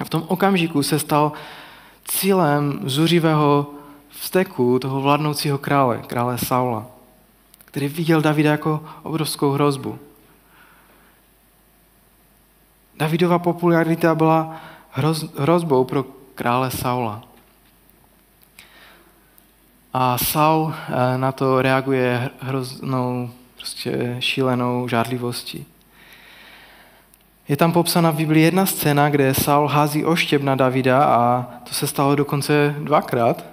A 0.00 0.04
v 0.04 0.08
tom 0.10 0.24
okamžiku 0.28 0.82
se 0.82 0.98
stal 0.98 1.32
cílem 2.04 2.80
zuřivého 2.84 3.70
vzteku 4.08 4.78
toho 4.78 5.00
vládnoucího 5.00 5.58
krále, 5.58 6.02
krále 6.06 6.38
Saula, 6.38 6.86
který 7.64 7.88
viděl 7.88 8.20
Davida 8.20 8.50
jako 8.50 8.84
obrovskou 9.02 9.50
hrozbu. 9.50 9.98
Davidova 13.00 13.38
popularita 13.38 14.14
byla 14.14 14.56
hroz, 14.90 15.24
hrozbou 15.38 15.84
pro 15.84 16.04
krále 16.34 16.70
Saula. 16.70 17.22
A 19.92 20.18
Saul 20.18 20.74
eh, 20.74 21.18
na 21.18 21.32
to 21.32 21.62
reaguje 21.62 22.30
hroznou, 22.40 23.30
prostě 23.56 24.16
šílenou 24.18 24.88
žádlivostí. 24.88 25.66
Je 27.48 27.56
tam 27.56 27.72
popsána 27.72 28.10
v 28.10 28.16
Biblii 28.16 28.44
jedna 28.44 28.66
scéna, 28.66 29.10
kde 29.10 29.34
Saul 29.34 29.68
hází 29.68 30.04
oštěp 30.04 30.42
na 30.42 30.54
Davida 30.54 31.04
a 31.04 31.46
to 31.68 31.74
se 31.74 31.86
stalo 31.86 32.16
dokonce 32.16 32.74
dvakrát. 32.78 33.44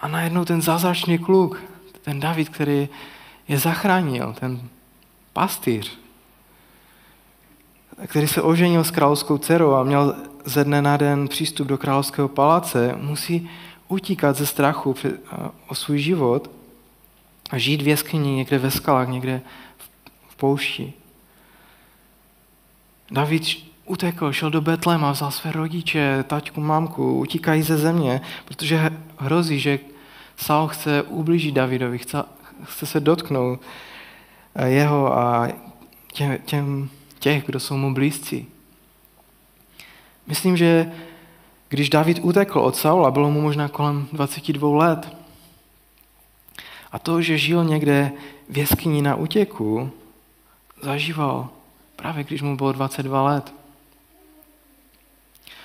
A 0.00 0.08
najednou 0.08 0.44
ten 0.44 0.62
zázračný 0.62 1.18
kluk, 1.18 1.62
ten 2.02 2.20
David, 2.20 2.48
který 2.48 2.88
je 3.48 3.58
zachránil, 3.58 4.34
ten 4.40 4.68
pastýř, 5.32 6.03
který 8.06 8.28
se 8.28 8.42
oženil 8.42 8.84
s 8.84 8.90
královskou 8.90 9.38
dcerou 9.38 9.74
a 9.74 9.84
měl 9.84 10.16
ze 10.44 10.64
dne 10.64 10.82
na 10.82 10.96
den 10.96 11.28
přístup 11.28 11.68
do 11.68 11.78
královského 11.78 12.28
paláce, 12.28 12.94
musí 13.00 13.50
utíkat 13.88 14.36
ze 14.36 14.46
strachu 14.46 14.94
o 15.68 15.74
svůj 15.74 15.98
život 15.98 16.50
a 17.50 17.58
žít 17.58 17.82
v 17.82 17.88
jeskyni 17.88 18.30
někde 18.30 18.58
ve 18.58 18.70
skalách, 18.70 19.08
někde 19.08 19.40
v 20.28 20.36
poušti. 20.36 20.92
David 23.10 23.42
utekl, 23.84 24.32
šel 24.32 24.50
do 24.50 24.60
Betlema, 24.60 25.12
vzal 25.12 25.30
své 25.30 25.52
rodiče, 25.52 26.24
taťku, 26.26 26.60
mamku, 26.60 27.18
utíkají 27.18 27.62
ze 27.62 27.76
země, 27.76 28.20
protože 28.44 28.90
hrozí, 29.18 29.60
že 29.60 29.78
Saul 30.36 30.68
chce 30.68 31.02
ublížit 31.02 31.54
Davidovi, 31.54 31.98
chce, 31.98 32.24
chce 32.64 32.86
se 32.86 33.00
dotknout 33.00 33.60
jeho 34.64 35.18
a 35.18 35.48
těm, 36.12 36.38
těm 36.44 36.90
těch, 37.24 37.46
kdo 37.46 37.60
jsou 37.60 37.76
mu 37.76 37.94
blízcí. 37.94 38.46
Myslím, 40.26 40.56
že 40.56 40.92
když 41.68 41.90
David 41.90 42.18
utekl 42.22 42.60
od 42.60 42.76
Saula, 42.76 43.10
bylo 43.10 43.30
mu 43.30 43.40
možná 43.40 43.68
kolem 43.68 44.08
22 44.12 44.76
let. 44.76 45.16
A 46.92 46.98
to, 46.98 47.22
že 47.22 47.38
žil 47.38 47.64
někde 47.64 48.12
v 48.48 48.58
jeskyni 48.58 49.02
na 49.02 49.14
útěku, 49.14 49.90
zažíval 50.82 51.48
právě 51.96 52.24
když 52.24 52.42
mu 52.42 52.56
bylo 52.56 52.72
22 52.72 53.22
let. 53.22 53.54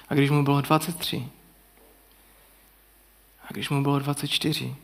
A 0.10 0.14
když 0.16 0.30
mu 0.30 0.44
bylo 0.44 0.62
23. 0.62 1.28
A 3.44 3.48
když 3.54 3.70
mu 3.70 3.84
bylo 3.84 4.00
24. 4.00 4.76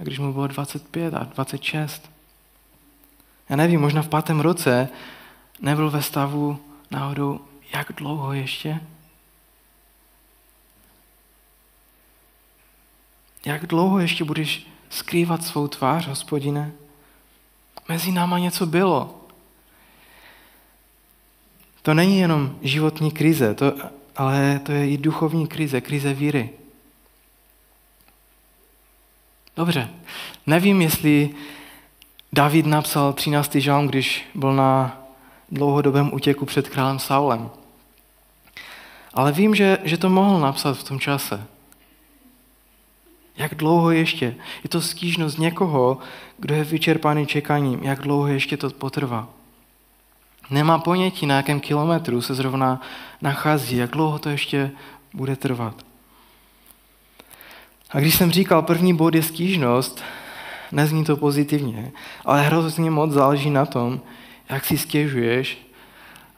A 0.00 0.02
když 0.02 0.18
mu 0.18 0.32
bylo 0.32 0.46
25 0.46 1.14
a 1.14 1.24
26 1.24 2.10
já 3.50 3.56
nevím, 3.56 3.80
možná 3.80 4.02
v 4.02 4.08
pátém 4.08 4.40
roce 4.40 4.88
nebyl 5.60 5.90
ve 5.90 6.02
stavu 6.02 6.60
náhodou, 6.90 7.40
jak 7.74 7.92
dlouho 7.92 8.32
ještě? 8.32 8.80
Jak 13.44 13.66
dlouho 13.66 13.98
ještě 13.98 14.24
budeš 14.24 14.66
skrývat 14.90 15.44
svou 15.44 15.68
tvář, 15.68 16.06
hospodine? 16.06 16.72
Mezi 17.88 18.12
náma 18.12 18.38
něco 18.38 18.66
bylo. 18.66 19.26
To 21.82 21.94
není 21.94 22.18
jenom 22.18 22.58
životní 22.62 23.10
krize, 23.10 23.54
to, 23.54 23.74
ale 24.16 24.58
to 24.58 24.72
je 24.72 24.90
i 24.90 24.98
duchovní 24.98 25.46
krize, 25.46 25.80
krize 25.80 26.14
víry. 26.14 26.50
Dobře, 29.56 29.90
nevím, 30.46 30.82
jestli 30.82 31.34
David 32.32 32.66
napsal 32.66 33.12
13. 33.12 33.54
žalm, 33.54 33.86
když 33.86 34.28
byl 34.34 34.52
na 34.52 34.96
dlouhodobém 35.50 36.14
útěku 36.14 36.46
před 36.46 36.68
králem 36.68 36.98
Saulem. 36.98 37.50
Ale 39.14 39.32
vím, 39.32 39.54
že, 39.54 39.78
že 39.84 39.96
to 39.96 40.08
mohl 40.08 40.40
napsat 40.40 40.78
v 40.78 40.84
tom 40.84 41.00
čase. 41.00 41.46
Jak 43.36 43.54
dlouho 43.54 43.90
ještě? 43.90 44.34
Je 44.62 44.68
to 44.68 44.80
stížnost 44.80 45.38
někoho, 45.38 45.98
kdo 46.38 46.54
je 46.54 46.64
vyčerpaný 46.64 47.26
čekáním. 47.26 47.82
Jak 47.82 48.00
dlouho 48.00 48.26
ještě 48.26 48.56
to 48.56 48.70
potrvá? 48.70 49.28
Nemá 50.50 50.78
ponětí, 50.78 51.26
na 51.26 51.36
jakém 51.36 51.60
kilometru 51.60 52.22
se 52.22 52.34
zrovna 52.34 52.80
nachází, 53.22 53.76
jak 53.76 53.90
dlouho 53.90 54.18
to 54.18 54.28
ještě 54.28 54.70
bude 55.14 55.36
trvat. 55.36 55.74
A 57.90 58.00
když 58.00 58.14
jsem 58.14 58.30
říkal, 58.30 58.62
první 58.62 58.96
bod 58.96 59.14
je 59.14 59.22
stížnost, 59.22 60.02
nezní 60.72 61.04
to 61.04 61.16
pozitivně, 61.16 61.92
ale 62.24 62.42
hrozně 62.42 62.90
moc 62.90 63.10
záleží 63.12 63.50
na 63.50 63.66
tom, 63.66 64.00
jak 64.48 64.64
si 64.64 64.78
stěžuješ 64.78 65.58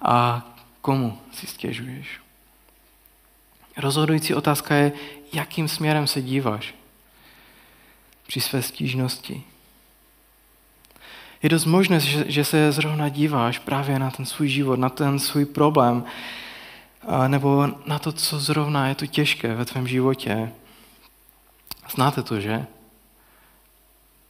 a 0.03 0.47
komu 0.81 1.18
si 1.33 1.47
stěžuješ. 1.47 2.09
Rozhodující 3.77 4.35
otázka 4.35 4.75
je, 4.75 4.92
jakým 5.33 5.68
směrem 5.68 6.07
se 6.07 6.23
díváš 6.23 6.75
při 8.27 8.40
své 8.40 8.62
stížnosti. 8.62 9.42
Je 11.42 11.49
dost 11.49 11.64
možné, 11.64 12.01
že 12.27 12.45
se 12.45 12.73
zrovna 12.73 13.09
díváš 13.09 13.59
právě 13.59 13.99
na 13.99 14.11
ten 14.11 14.27
svůj 14.27 14.49
život, 14.49 14.79
na 14.79 14.88
ten 14.88 15.18
svůj 15.18 15.45
problém, 15.45 16.05
nebo 17.29 17.68
na 17.87 17.99
to, 17.99 18.12
co 18.12 18.38
zrovna 18.38 18.88
je 18.88 18.95
to 18.95 19.07
těžké 19.07 19.55
ve 19.55 19.64
tvém 19.64 19.88
životě. 19.88 20.53
Znáte 21.95 22.23
to, 22.23 22.40
že? 22.40 22.66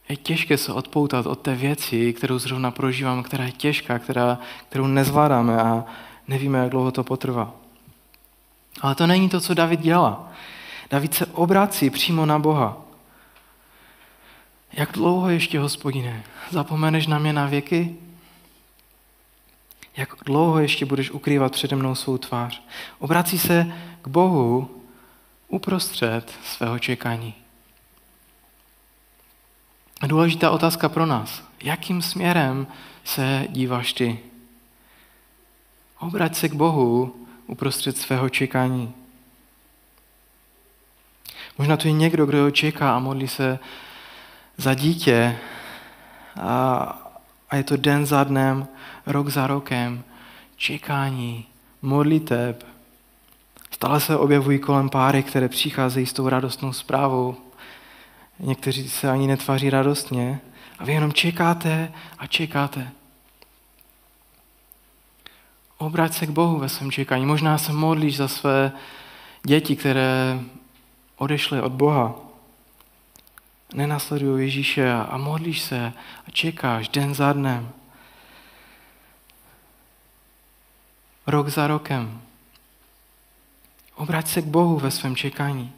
Je 0.09 0.15
těžké 0.17 0.57
se 0.57 0.73
odpoutat 0.73 1.25
od 1.25 1.39
té 1.39 1.55
věci, 1.55 2.13
kterou 2.13 2.39
zrovna 2.39 2.71
prožíváme, 2.71 3.23
která 3.23 3.45
je 3.45 3.51
těžká, 3.51 3.99
která, 3.99 4.39
kterou 4.69 4.87
nezvládáme 4.87 5.61
a 5.61 5.85
nevíme, 6.27 6.59
jak 6.59 6.69
dlouho 6.69 6.91
to 6.91 7.03
potrvá. 7.03 7.51
Ale 8.81 8.95
to 8.95 9.07
není 9.07 9.29
to, 9.29 9.41
co 9.41 9.53
David 9.53 9.79
dělá. 9.79 10.31
David 10.89 11.13
se 11.13 11.25
obrací 11.25 11.89
přímo 11.89 12.25
na 12.25 12.39
Boha. 12.39 12.77
Jak 14.73 14.91
dlouho 14.91 15.29
ještě, 15.29 15.59
hospodine, 15.59 16.23
zapomeneš 16.51 17.07
na 17.07 17.19
mě 17.19 17.33
na 17.33 17.45
věky? 17.45 17.95
Jak 19.97 20.09
dlouho 20.25 20.59
ještě 20.59 20.85
budeš 20.85 21.11
ukrývat 21.11 21.51
přede 21.51 21.75
mnou 21.75 21.95
svou 21.95 22.17
tvář? 22.17 22.63
Obrací 22.99 23.39
se 23.39 23.73
k 24.01 24.07
Bohu 24.07 24.81
uprostřed 25.47 26.33
svého 26.43 26.79
čekání. 26.79 27.42
Důležitá 30.07 30.51
otázka 30.51 30.89
pro 30.89 31.05
nás. 31.05 31.43
Jakým 31.63 32.01
směrem 32.01 32.67
se 33.03 33.47
díváš 33.49 33.93
ty? 33.93 34.19
Obrať 35.99 36.35
se 36.35 36.49
k 36.49 36.53
Bohu 36.53 37.15
uprostřed 37.47 37.97
svého 37.97 38.29
čekání. 38.29 38.93
Možná 41.57 41.77
tu 41.77 41.87
je 41.87 41.91
někdo, 41.91 42.25
kdo 42.25 42.51
čeká 42.51 42.95
a 42.95 42.99
modlí 42.99 43.27
se 43.27 43.59
za 44.57 44.73
dítě 44.73 45.37
a, 46.41 46.77
a 47.49 47.55
je 47.55 47.63
to 47.63 47.77
den 47.77 48.05
za 48.05 48.23
dnem, 48.23 48.67
rok 49.05 49.29
za 49.29 49.47
rokem, 49.47 50.03
čekání, 50.55 51.45
modliteb. 51.81 52.65
Stále 53.71 53.99
se 53.99 54.17
objevují 54.17 54.59
kolem 54.59 54.89
páry, 54.89 55.23
které 55.23 55.49
přicházejí 55.49 56.05
s 56.05 56.13
tou 56.13 56.29
radostnou 56.29 56.73
zprávou. 56.73 57.42
Někteří 58.39 58.89
se 58.89 59.09
ani 59.09 59.27
netváří 59.27 59.69
radostně 59.69 60.41
a 60.79 60.85
vy 60.85 60.93
jenom 60.93 61.13
čekáte 61.13 61.91
a 62.17 62.27
čekáte. 62.27 62.91
Obrať 65.77 66.13
se 66.13 66.27
k 66.27 66.29
Bohu 66.29 66.57
ve 66.57 66.69
svém 66.69 66.91
čekání. 66.91 67.25
Možná 67.25 67.57
se 67.57 67.73
modlíš 67.73 68.17
za 68.17 68.27
své 68.27 68.71
děti, 69.43 69.75
které 69.75 70.39
odešly 71.17 71.61
od 71.61 71.71
Boha. 71.71 72.15
Nenasledují 73.73 74.45
Ježíše 74.45 74.93
a 74.93 75.17
modlíš 75.17 75.61
se 75.61 75.93
a 76.27 76.31
čekáš 76.31 76.89
den 76.89 77.15
za 77.15 77.33
dnem. 77.33 77.71
Rok 81.27 81.49
za 81.49 81.67
rokem. 81.67 82.21
Obrať 83.95 84.27
se 84.27 84.41
k 84.41 84.45
Bohu 84.45 84.79
ve 84.79 84.91
svém 84.91 85.15
čekání. 85.15 85.73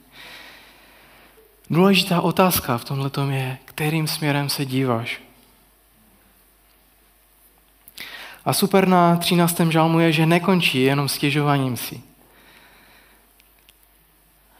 Důležitá 1.69 2.21
otázka 2.21 2.77
v 2.77 2.85
tomhle 2.85 3.11
je, 3.29 3.57
kterým 3.65 4.07
směrem 4.07 4.49
se 4.49 4.65
díváš. 4.65 5.21
A 8.45 8.53
super 8.53 8.87
na 8.87 9.15
13. 9.15 9.59
žalmu 9.69 9.99
je, 9.99 10.11
že 10.11 10.25
nekončí 10.25 10.81
jenom 10.81 11.09
stěžováním 11.09 11.77
si. 11.77 12.01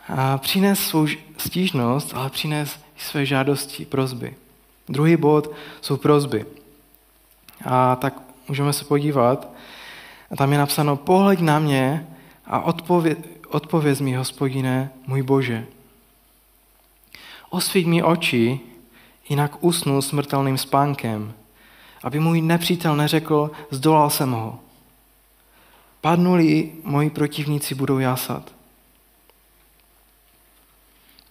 A 0.08 0.38
přines 0.38 0.80
svou 0.80 1.08
stížnost, 1.38 2.14
ale 2.14 2.30
přines 2.30 2.80
své 2.98 3.26
žádosti, 3.26 3.86
prozby. 3.86 4.36
Druhý 4.90 5.18
bod 5.18 5.52
jsou 5.82 5.98
prozby. 5.98 6.46
A 7.66 7.96
tak 7.96 8.14
můžeme 8.48 8.74
se 8.74 8.86
podívat. 8.86 9.48
A 10.32 10.36
tam 10.36 10.52
je 10.52 10.58
napsáno, 10.58 10.96
pohleď 10.98 11.40
na 11.40 11.60
mě 11.60 12.08
a 12.46 12.60
odpověd, 12.60 13.18
odpověz 13.48 14.02
mi, 14.02 14.14
hospodine, 14.14 14.90
můj 15.08 15.22
Bože. 15.22 15.66
Osvíť 17.50 17.86
mi 17.88 18.04
oči, 18.04 18.60
jinak 19.30 19.64
usnu 19.64 20.02
smrtelným 20.02 20.58
spánkem, 20.58 21.34
aby 22.04 22.20
můj 22.20 22.42
nepřítel 22.42 22.96
neřekl, 22.96 23.52
zdolal 23.72 24.10
jsem 24.10 24.32
ho. 24.32 24.60
Padnuli, 26.02 26.72
moji 26.84 27.10
protivníci 27.10 27.76
budou 27.76 28.00
jásat. 28.00 28.52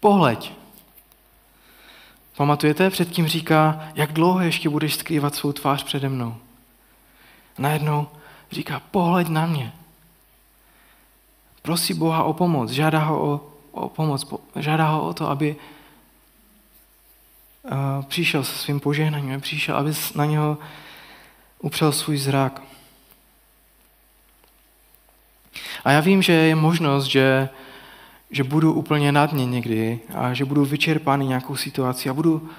Pohleď. 0.00 0.53
Pamatujete, 2.37 2.90
před 2.90 3.11
tím 3.11 3.27
říká, 3.27 3.88
jak 3.94 4.12
dlouho 4.12 4.40
ještě 4.40 4.68
budeš 4.68 4.94
skrývat 4.94 5.35
svou 5.35 5.53
tvář 5.53 5.83
přede 5.83 6.09
mnou. 6.09 6.37
Najednou 7.59 8.09
říká, 8.53 8.83
pohleď 8.90 9.29
na 9.29 9.46
mě. 9.46 9.72
Prosí 11.62 11.94
Boha 11.94 12.22
o 12.22 12.33
pomoc, 12.33 12.70
žádá 12.70 12.98
ho 12.98 13.33
o, 13.33 13.40
o 13.72 13.88
pomoc, 13.88 14.27
žádá 14.57 14.88
ho 14.88 15.09
o 15.09 15.14
to, 15.14 15.31
aby 15.31 15.57
přišel 18.09 18.44
se 18.44 18.59
svým 18.59 18.81
požehnaním, 18.81 19.40
přišel, 19.40 19.77
aby 19.77 19.92
na 20.14 20.24
něho 20.24 20.59
upřel 21.59 21.92
svůj 21.92 22.18
zrak. 22.18 22.62
A 25.85 25.92
já 25.92 26.00
vím, 26.00 26.22
že 26.22 26.33
je 26.33 26.55
možnost, 26.55 27.05
že, 27.05 27.48
že 28.31 28.44
budu 28.44 28.72
úplně 28.72 29.12
nad 29.12 29.33
ně 29.33 29.46
někdy 29.46 30.00
a 30.14 30.35
že 30.35 30.44
budu 30.44 30.64
vyčerpaný 30.64 31.27
nějakou 31.27 31.57
situací 31.57 32.11
a 32.11 32.14
budu 32.14 32.50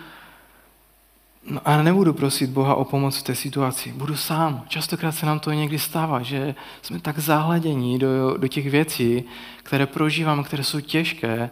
No 1.47 1.61
a 1.65 1.83
nebudu 1.83 2.13
prosit 2.13 2.49
Boha 2.49 2.75
o 2.75 2.85
pomoc 2.85 3.17
v 3.17 3.23
té 3.23 3.35
situaci. 3.35 3.91
Budu 3.91 4.17
sám. 4.17 4.65
Častokrát 4.67 5.15
se 5.15 5.25
nám 5.25 5.39
to 5.39 5.51
někdy 5.51 5.79
stává, 5.79 6.21
že 6.21 6.55
jsme 6.81 6.99
tak 6.99 7.19
zahledění 7.19 7.99
do, 7.99 8.37
do 8.37 8.47
těch 8.47 8.69
věcí, 8.69 9.23
které 9.63 9.85
prožívám, 9.85 10.43
které 10.43 10.63
jsou 10.63 10.79
těžké. 10.79 11.49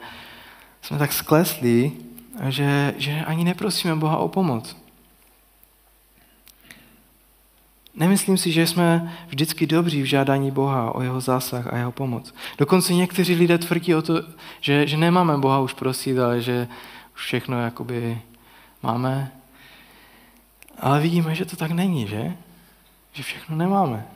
Jsme 0.81 0.97
tak 0.97 1.13
skleslí, 1.13 1.91
že, 2.49 2.93
že 2.97 3.11
ani 3.25 3.43
neprosíme 3.43 3.95
Boha 3.95 4.17
o 4.17 4.27
pomoc. 4.27 4.75
Nemyslím 7.95 8.37
si, 8.37 8.51
že 8.51 8.67
jsme 8.67 9.13
vždycky 9.27 9.67
dobří 9.67 10.01
v 10.01 10.05
žádání 10.05 10.51
Boha 10.51 10.95
o 10.95 11.01
jeho 11.01 11.21
zásah 11.21 11.73
a 11.73 11.77
jeho 11.77 11.91
pomoc. 11.91 12.33
Dokonce 12.57 12.93
někteří 12.93 13.35
lidé 13.35 13.57
tvrdí 13.57 13.95
o 13.95 14.01
to, 14.01 14.13
že, 14.61 14.87
že 14.87 14.97
nemáme 14.97 15.37
Boha 15.37 15.59
už 15.59 15.73
prosit, 15.73 16.19
ale 16.19 16.41
že 16.41 16.67
už 17.15 17.21
všechno 17.21 17.61
jakoby 17.61 18.21
máme. 18.83 19.31
Ale 20.79 20.99
vidíme, 20.99 21.35
že 21.35 21.45
to 21.45 21.55
tak 21.55 21.71
není, 21.71 22.07
že? 22.07 22.33
Že 23.13 23.23
všechno 23.23 23.55
nemáme. 23.55 24.07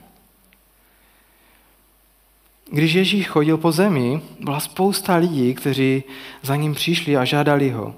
Když 2.70 2.92
Ježíš 2.92 3.28
chodil 3.28 3.56
po 3.56 3.72
zemi, 3.72 4.20
byla 4.40 4.60
spousta 4.60 5.16
lidí, 5.16 5.54
kteří 5.54 6.02
za 6.42 6.56
ním 6.56 6.74
přišli 6.74 7.16
a 7.16 7.24
žádali 7.24 7.70
ho. 7.70 7.94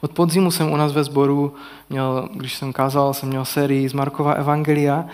Od 0.00 0.12
podzimu 0.12 0.50
jsem 0.50 0.72
u 0.72 0.76
nás 0.76 0.92
ve 0.92 1.04
sboru 1.04 1.54
měl, 1.90 2.28
když 2.34 2.54
jsem 2.54 2.72
kázal, 2.72 3.14
jsem 3.14 3.28
měl 3.28 3.44
sérii 3.44 3.88
z 3.88 3.92
Markova 3.92 4.32
Evangelia. 4.32 5.04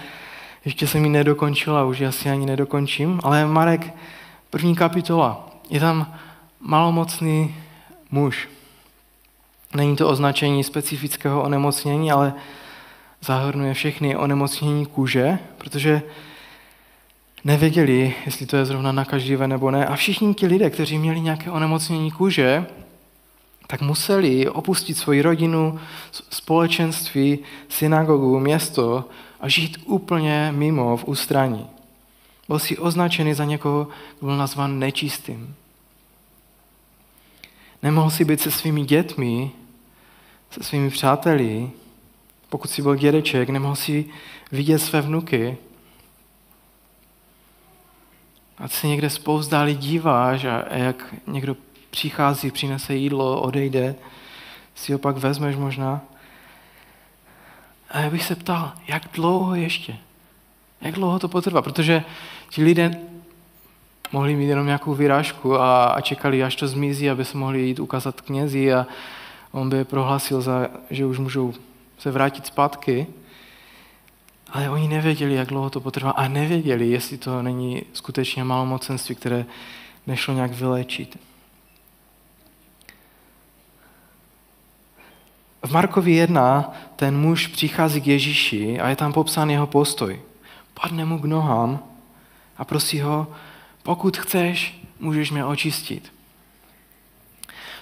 Ještě 0.65 0.87
jsem 0.87 1.05
ji 1.05 1.11
nedokončila, 1.11 1.85
už 1.85 1.99
ji 1.99 2.07
asi 2.07 2.31
ani 2.31 2.47
nedokončím, 2.47 3.21
ale 3.23 3.47
Marek, 3.47 3.95
první 4.51 4.75
kapitola, 4.77 5.49
je 5.71 5.81
tam 5.81 6.15
malomocný 6.61 7.55
muž. 8.11 8.49
Není 9.75 9.97
to 9.97 10.09
označení 10.09 10.65
specifického 10.65 11.43
onemocnění, 11.43 12.13
ale 12.13 12.35
zahrnuje 13.21 13.75
všechny 13.75 14.17
onemocnění 14.17 14.87
kůže, 14.87 15.39
protože 15.59 16.03
nevěděli, 17.45 18.15
jestli 18.27 18.47
to 18.47 18.57
je 18.57 18.65
zrovna 18.65 18.93
nakažlivé 18.93 19.49
nebo 19.49 19.71
ne. 19.71 19.87
A 19.87 19.97
všichni 19.97 20.35
ti 20.35 20.47
lidé, 20.47 20.71
kteří 20.71 20.99
měli 20.99 21.21
nějaké 21.21 21.51
onemocnění 21.51 22.11
kůže, 22.11 22.67
tak 23.75 23.81
museli 23.81 24.49
opustit 24.49 24.99
svoji 24.99 25.23
rodinu, 25.23 25.81
společenství, 26.31 27.39
synagogu, 27.69 28.41
město 28.41 29.05
a 29.41 29.49
žít 29.49 29.79
úplně 29.85 30.53
mimo 30.57 30.97
v 30.97 31.05
ústraní. 31.05 31.67
Byl 32.49 32.59
si 32.59 32.79
označený 32.79 33.35
za 33.35 33.45
někoho, 33.45 33.89
kdo 34.19 34.27
byl 34.27 34.37
nazvan 34.37 34.79
nečistým. 34.79 35.55
Nemohl 37.83 38.11
si 38.11 38.25
být 38.25 38.41
se 38.41 38.51
svými 38.51 38.85
dětmi, 38.85 39.51
se 40.51 40.63
svými 40.63 40.91
přáteli. 40.91 41.71
Pokud 42.49 42.71
si 42.71 42.83
byl 42.83 42.97
dědeček, 42.97 43.49
nemohl 43.49 43.77
si 43.77 44.05
vidět 44.53 44.79
své 44.79 45.01
vnuky. 45.01 45.57
A 48.59 48.69
se 48.69 48.87
někde 48.87 49.11
spouzdálí 49.11 49.75
díváš 49.75 50.45
a 50.45 50.77
jak 50.77 51.15
někdo 51.27 51.57
přichází, 51.95 52.51
přinese 52.51 52.95
jídlo, 52.95 53.41
odejde, 53.41 53.95
si 54.75 54.93
ho 54.93 54.99
pak 54.99 55.17
vezmeš 55.17 55.57
možná. 55.57 56.01
A 57.91 58.01
já 58.01 58.11
bych 58.11 58.25
se 58.25 58.35
ptal, 58.35 58.73
jak 58.89 59.03
dlouho 59.13 59.55
ještě? 59.55 59.97
Jak 60.81 60.95
dlouho 60.95 61.19
to 61.19 61.29
potrvá? 61.29 61.63
Protože 61.63 62.05
ti 62.51 62.65
lidé 62.65 63.01
mohli 64.13 64.37
mít 64.37 64.47
jenom 64.47 64.67
nějakou 64.67 64.95
vyrážku 64.95 65.55
a, 65.55 65.85
a 65.87 66.01
čekali, 66.01 66.43
až 66.43 66.57
to 66.57 66.69
zmizí, 66.69 67.11
aby 67.11 67.25
se 67.25 67.39
mohli 67.39 67.61
jít 67.61 67.79
ukázat 67.81 68.21
knězi 68.21 68.73
a 68.73 68.87
on 69.53 69.71
by 69.71 69.77
je 69.77 69.85
prohlásil, 69.85 70.41
za, 70.41 70.69
že 70.91 71.07
už 71.07 71.19
můžou 71.19 71.55
se 71.99 72.11
vrátit 72.11 72.47
zpátky. 72.47 73.07
Ale 74.53 74.71
oni 74.71 74.89
nevěděli, 74.89 75.35
jak 75.35 75.49
dlouho 75.49 75.71
to 75.71 75.81
potrvá 75.81 76.11
a 76.11 76.29
nevěděli, 76.29 76.89
jestli 76.89 77.19
to 77.19 77.43
není 77.43 77.83
skutečně 77.93 78.45
malomocenství, 78.45 79.15
které 79.15 79.47
nešlo 80.07 80.35
nějak 80.35 80.53
vyléčit. 80.53 81.19
V 85.65 85.73
Markovi 85.73 86.13
1 86.13 86.73
ten 86.97 87.17
muž 87.17 87.47
přichází 87.47 88.01
k 88.01 88.07
Ježíši 88.07 88.81
a 88.81 88.89
je 88.89 88.97
tam 88.97 89.13
popsán 89.13 89.51
jeho 89.51 89.67
postoj. 89.67 90.21
Padne 90.75 91.05
mu 91.05 91.19
k 91.19 91.25
nohám 91.25 91.79
a 92.57 92.65
prosí 92.65 93.01
ho, 93.01 93.27
pokud 93.83 94.17
chceš, 94.17 94.81
můžeš 95.01 95.31
mě 95.31 95.45
očistit. 95.45 96.13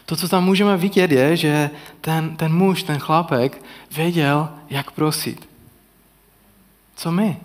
To, 0.07 0.17
co 0.17 0.29
tam 0.29 0.45
můžeme 0.45 0.77
vidět, 0.77 1.13
je, 1.13 1.37
že 1.37 1.71
ten, 2.01 2.37
ten 2.37 2.55
muž, 2.55 2.83
ten 2.83 2.99
chlapek 2.99 3.63
věděl, 3.91 4.49
jak 4.71 4.91
prosit. 4.91 5.49
Co 6.97 7.13
my? 7.13 7.37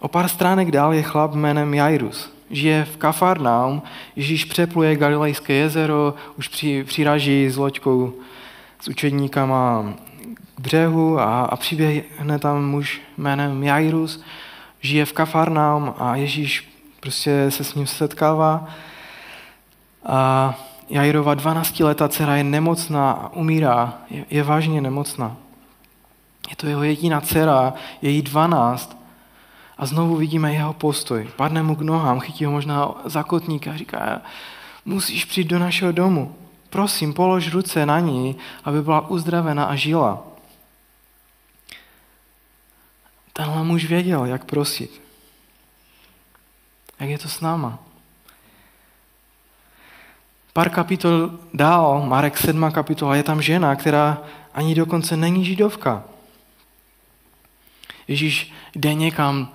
O 0.00 0.08
pár 0.08 0.28
stránek 0.28 0.70
dál 0.70 0.94
je 0.94 1.02
chlap 1.02 1.34
jménem 1.34 1.74
Jairus. 1.74 2.30
Žije 2.50 2.84
v 2.84 2.96
Kafarnaum, 2.96 3.82
Ježíš 4.16 4.44
přepluje 4.44 4.96
Galilejské 4.96 5.52
jezero, 5.52 6.14
už 6.38 6.48
při, 6.48 6.84
přiráží 6.84 7.50
s 7.50 7.56
loďkou 7.56 8.14
s 8.86 8.88
učedníkama 8.88 9.94
k 10.54 10.60
břehu 10.60 11.20
a, 11.20 11.44
a 11.44 11.56
přiběhne 11.56 12.38
tam 12.38 12.64
muž 12.64 13.00
jménem 13.18 13.62
Jairus, 13.62 14.22
žije 14.80 15.04
v 15.04 15.12
Kafarnaum 15.12 15.94
a 15.98 16.16
Ježíš 16.16 16.72
prostě 17.00 17.50
se 17.50 17.64
s 17.64 17.74
ním 17.74 17.86
setkává. 17.86 18.68
A 20.06 20.54
Jairova 20.88 21.34
12-letá 21.34 22.08
dcera 22.08 22.36
je 22.36 22.44
nemocná 22.44 23.10
a 23.10 23.32
umírá, 23.32 23.94
je, 24.10 24.24
je 24.30 24.42
vážně 24.42 24.80
nemocná. 24.80 25.36
Je 26.50 26.56
to 26.56 26.66
jeho 26.66 26.82
jediná 26.82 27.20
dcera, 27.20 27.74
je 28.02 28.10
jí 28.10 28.22
12 28.22 28.96
a 29.78 29.86
znovu 29.86 30.16
vidíme 30.16 30.52
jeho 30.52 30.72
postoj. 30.72 31.28
Padne 31.36 31.62
mu 31.62 31.76
k 31.76 31.80
nohám, 31.80 32.20
chytí 32.20 32.44
ho 32.44 32.52
možná 32.52 32.94
za 33.04 33.22
kotník 33.22 33.66
a 33.66 33.76
říká, 33.76 34.20
musíš 34.84 35.24
přijít 35.24 35.48
do 35.48 35.58
našeho 35.58 35.92
domu. 35.92 36.34
Prosím, 36.76 37.14
polož 37.14 37.52
ruce 37.52 37.86
na 37.86 38.00
ní, 38.00 38.36
aby 38.64 38.82
byla 38.82 39.08
uzdravena 39.08 39.64
a 39.64 39.74
žila. 39.74 40.24
Tenhle 43.32 43.64
muž 43.64 43.84
věděl, 43.84 44.24
jak 44.24 44.44
prosit. 44.44 45.02
Jak 47.00 47.10
je 47.10 47.18
to 47.18 47.28
s 47.28 47.40
náma? 47.40 47.78
Pár 50.52 50.70
kapitol 50.70 51.30
dál, 51.54 52.06
Marek 52.06 52.38
7. 52.38 52.72
kapitola, 52.72 53.16
je 53.16 53.22
tam 53.22 53.42
žena, 53.42 53.76
která 53.76 54.18
ani 54.54 54.74
dokonce 54.74 55.16
není 55.16 55.44
židovka. 55.44 56.04
Ježíš 58.08 58.52
jde 58.74 58.94
někam, 58.94 59.48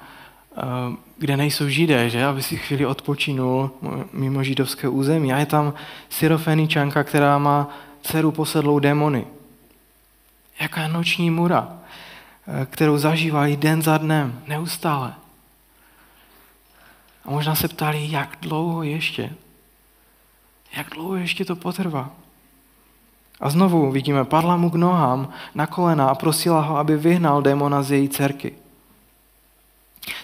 kde 1.18 1.38
nejsou 1.38 1.70
židé, 1.70 2.10
že? 2.10 2.26
aby 2.26 2.44
si 2.44 2.58
chvíli 2.58 2.86
odpočinul 2.86 3.72
mimo 4.14 4.44
židovské 4.44 4.88
území. 4.88 5.34
A 5.34 5.38
je 5.38 5.46
tam 5.46 5.74
syrofeničanka, 6.10 7.04
která 7.04 7.38
má 7.38 7.70
dceru 8.02 8.32
posedlou 8.32 8.80
démony. 8.80 9.28
Jaká 10.62 10.88
noční 10.88 11.32
mura, 11.32 11.78
eh, 12.48 12.66
kterou 12.66 12.98
zažívali 12.98 13.58
den 13.58 13.82
za 13.82 13.98
dnem, 13.98 14.42
neustále. 14.48 15.14
A 17.26 17.32
možná 17.32 17.56
se 17.56 17.68
ptali, 17.68 18.12
jak 18.12 18.38
dlouho 18.42 18.84
ještě. 18.84 19.34
Jak 20.78 20.90
dlouho 20.90 21.16
ještě 21.16 21.46
to 21.46 21.56
potrvá? 21.56 22.10
A 23.40 23.50
znovu 23.50 23.92
vidíme, 23.92 24.26
padla 24.26 24.58
mu 24.58 24.70
k 24.70 24.76
nohám 24.76 25.30
na 25.56 25.68
kolena 25.68 26.10
a 26.10 26.16
prosila 26.16 26.62
ho, 26.62 26.78
aby 26.78 26.98
vyhnal 26.98 27.42
démona 27.42 27.84
z 27.84 27.92
její 27.92 28.10
dcerky. 28.10 28.61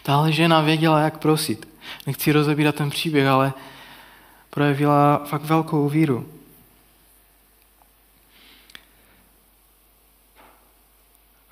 Tahle 0.04 0.32
žena 0.32 0.62
věděla, 0.62 1.00
jak 1.00 1.18
prosit. 1.18 1.68
Nechci 2.08 2.32
rozebírat 2.32 2.76
ten 2.76 2.90
příběh, 2.90 3.28
ale 3.28 3.54
projevila 4.50 5.26
fakt 5.26 5.44
velkou 5.44 5.90
víru. 5.90 6.30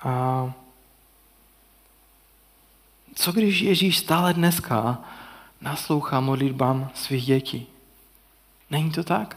A 0.00 0.52
co 3.14 3.32
když 3.32 3.60
Ježíš 3.60 3.98
stále 3.98 4.34
dneska 4.34 4.98
naslouchá 5.60 6.20
modlitbám 6.20 6.90
svých 6.94 7.24
dětí? 7.26 7.66
Není 8.70 8.90
to 8.90 9.04
tak? 9.04 9.36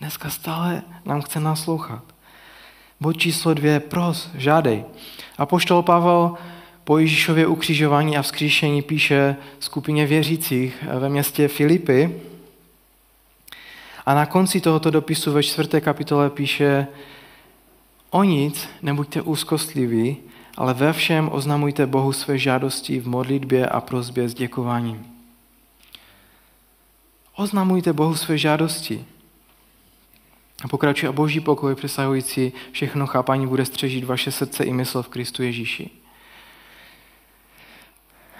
Dneska 0.00 0.30
stále 0.30 0.82
nám 1.04 1.22
chce 1.22 1.40
naslouchat. 1.40 2.04
Bod 3.00 3.12
číslo 3.12 3.54
dvě, 3.54 3.80
pros, 3.80 4.28
žádej. 4.34 4.84
A 5.38 5.46
poštol 5.46 5.82
Pavel 5.82 6.36
po 6.84 6.98
Ježíšově 6.98 7.46
ukřižování 7.46 8.16
a 8.16 8.22
vzkříšení 8.22 8.82
píše 8.82 9.36
skupině 9.60 10.06
věřících 10.06 10.84
ve 10.98 11.08
městě 11.08 11.48
Filipy. 11.48 12.20
A 14.06 14.14
na 14.14 14.26
konci 14.26 14.60
tohoto 14.60 14.90
dopisu 14.90 15.32
ve 15.32 15.42
čtvrté 15.42 15.80
kapitole 15.80 16.30
píše, 16.30 16.86
o 18.10 18.22
nic 18.22 18.68
nebuďte 18.82 19.22
úzkostliví, 19.22 20.16
ale 20.56 20.74
ve 20.74 20.92
všem 20.92 21.28
oznamujte 21.32 21.86
Bohu 21.86 22.12
své 22.12 22.38
žádosti 22.38 23.00
v 23.00 23.08
modlitbě 23.08 23.66
a 23.66 23.80
prozbě 23.80 24.28
s 24.28 24.34
děkováním. 24.34 25.06
Oznamujte 27.36 27.92
Bohu 27.92 28.14
své 28.14 28.38
žádosti. 28.38 29.04
A 30.64 30.68
pokračuje 30.68 31.08
a 31.08 31.12
boží 31.12 31.40
pokoj 31.40 31.74
přesahující 31.74 32.52
všechno 32.72 33.06
chápání 33.06 33.46
bude 33.46 33.64
střežit 33.64 34.04
vaše 34.04 34.32
srdce 34.32 34.64
i 34.64 34.72
mysl 34.72 35.02
v 35.02 35.08
Kristu 35.08 35.42
Ježíši. 35.42 36.03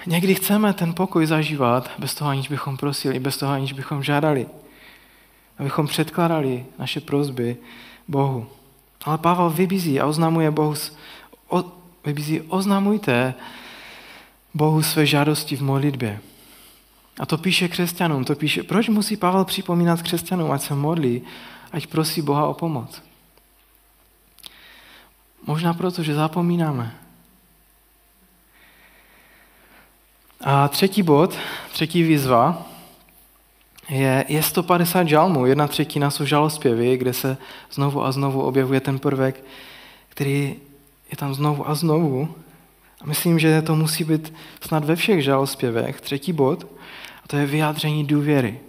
Někdy 0.07 0.35
chceme 0.35 0.73
ten 0.73 0.95
pokoj 0.95 1.27
zažívat 1.27 1.91
bez 1.99 2.15
toho, 2.15 2.31
aniž 2.31 2.49
bychom 2.49 2.77
prosili, 2.77 3.21
bez 3.21 3.37
toho, 3.37 3.53
aniž 3.53 3.73
bychom 3.73 4.03
žádali. 4.03 4.47
Abychom 5.59 5.87
předkládali 5.87 6.67
naše 6.79 7.01
prozby 7.01 7.57
Bohu. 8.09 8.47
Ale 9.05 9.19
Pavel 9.19 9.51
vybízí 9.51 10.01
a 10.01 10.07
oznamuje 10.07 10.51
Bohu, 10.51 10.75
o, 11.49 11.65
vybízí, 12.05 12.41
oznamujte 12.41 13.35
Bohu 14.55 14.83
své 14.83 15.07
žádosti 15.07 15.57
v 15.57 15.63
modlitbě. 15.63 16.21
A 17.19 17.27
to 17.27 17.39
píše 17.39 17.69
křesťanům, 17.69 18.25
to 18.25 18.35
píše, 18.35 18.63
proč 18.63 18.89
musí 18.89 19.17
Pavel 19.17 19.45
připomínat 19.45 20.03
křesťanům, 20.03 20.51
ať 20.51 20.63
se 20.63 20.75
modlí, 20.75 21.23
ať 21.73 21.87
prosí 21.87 22.23
Boha 22.23 22.47
o 22.47 22.55
pomoc. 22.55 23.03
Možná 25.47 25.75
proto, 25.75 26.03
že 26.03 26.15
zapomínáme. 26.15 27.04
A 30.47 30.69
třetí 30.69 31.03
bod, 31.03 31.39
třetí 31.73 32.03
výzva 32.03 32.67
je, 33.89 34.25
je 34.29 34.43
150 34.43 35.09
žalmů. 35.09 35.47
Jedna 35.47 35.69
třetina 35.69 36.11
jsou 36.11 36.25
žalospěvy, 36.25 36.97
kde 36.97 37.13
se 37.13 37.37
znovu 37.71 38.05
a 38.05 38.13
znovu 38.13 38.43
objevuje 38.43 38.81
ten 38.81 38.99
prvek, 38.99 39.45
který 40.09 40.57
je 41.11 41.17
tam 41.17 41.35
znovu 41.35 41.69
a 41.69 41.75
znovu. 41.75 42.35
A 43.01 43.07
myslím, 43.07 43.39
že 43.39 43.63
to 43.63 43.77
musí 43.77 44.05
být 44.05 44.33
snad 44.61 44.85
ve 44.85 44.97
všech 44.97 45.25
žalospěvech. 45.25 46.01
Třetí 46.01 46.33
bod, 46.33 46.67
a 47.25 47.29
to 47.29 47.37
je 47.37 47.47
vyjádření 47.47 48.05
důvěry. 48.05 48.61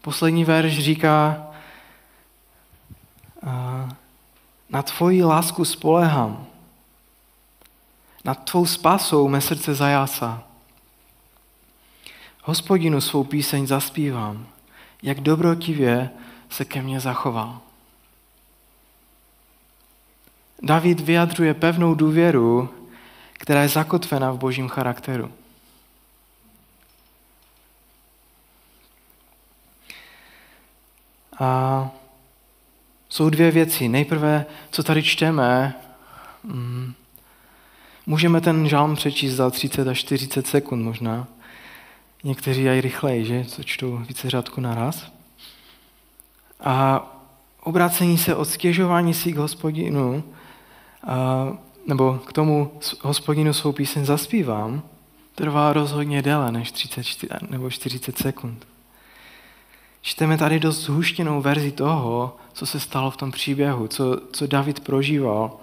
Poslední 0.00 0.44
verš 0.44 0.78
říká, 0.78 1.46
na 4.70 4.82
tvoji 4.82 5.24
lásku 5.24 5.64
spolehám, 5.64 6.46
nad 8.28 8.44
tvou 8.44 8.66
spásou 8.66 9.28
mé 9.28 9.40
srdce 9.40 9.74
zajásá. 9.74 10.44
Hospodinu 12.44 13.00
svou 13.00 13.24
píseň 13.24 13.66
zaspívám, 13.66 14.46
jak 15.02 15.20
dobrotivě 15.20 16.10
se 16.48 16.64
ke 16.64 16.82
mně 16.82 17.00
zachoval. 17.00 17.60
David 20.62 21.00
vyjadřuje 21.00 21.54
pevnou 21.54 21.94
důvěru, 21.94 22.74
která 23.32 23.62
je 23.62 23.68
zakotvena 23.68 24.30
v 24.30 24.38
božím 24.38 24.68
charakteru. 24.68 25.32
A 31.38 31.90
jsou 33.08 33.30
dvě 33.30 33.50
věci. 33.50 33.88
Nejprve, 33.88 34.46
co 34.70 34.82
tady 34.82 35.02
čteme, 35.02 35.74
mm, 36.44 36.94
můžeme 38.08 38.40
ten 38.40 38.68
žálm 38.68 38.96
přečíst 38.96 39.32
za 39.32 39.50
30 39.50 39.88
až 39.88 39.98
40 39.98 40.46
sekund 40.46 40.82
možná. 40.82 41.26
Někteří 42.24 42.68
aj 42.68 42.80
rychleji, 42.80 43.24
že? 43.24 43.44
Co 43.44 43.62
čtou 43.62 43.96
více 43.96 44.30
řádku 44.30 44.60
naraz. 44.60 45.12
A 46.60 47.06
obrácení 47.62 48.18
se 48.18 48.34
od 48.34 48.44
stěžování 48.44 49.14
si 49.14 49.32
k 49.32 49.36
hospodinu, 49.36 50.24
a, 51.06 51.48
nebo 51.86 52.20
k 52.26 52.32
tomu 52.32 52.72
hospodinu 53.02 53.52
svou 53.52 53.72
píseň 53.72 54.04
zaspívám, 54.04 54.82
trvá 55.34 55.72
rozhodně 55.72 56.22
déle 56.22 56.52
než 56.52 56.72
34 56.72 57.32
nebo 57.50 57.70
40 57.70 58.18
sekund. 58.18 58.66
Čteme 60.00 60.38
tady 60.38 60.60
dost 60.60 60.80
zhuštěnou 60.80 61.42
verzi 61.42 61.72
toho, 61.72 62.36
co 62.52 62.66
se 62.66 62.80
stalo 62.80 63.10
v 63.10 63.16
tom 63.16 63.30
příběhu, 63.30 63.88
co, 63.88 64.20
co 64.32 64.46
David 64.46 64.80
prožíval, 64.80 65.56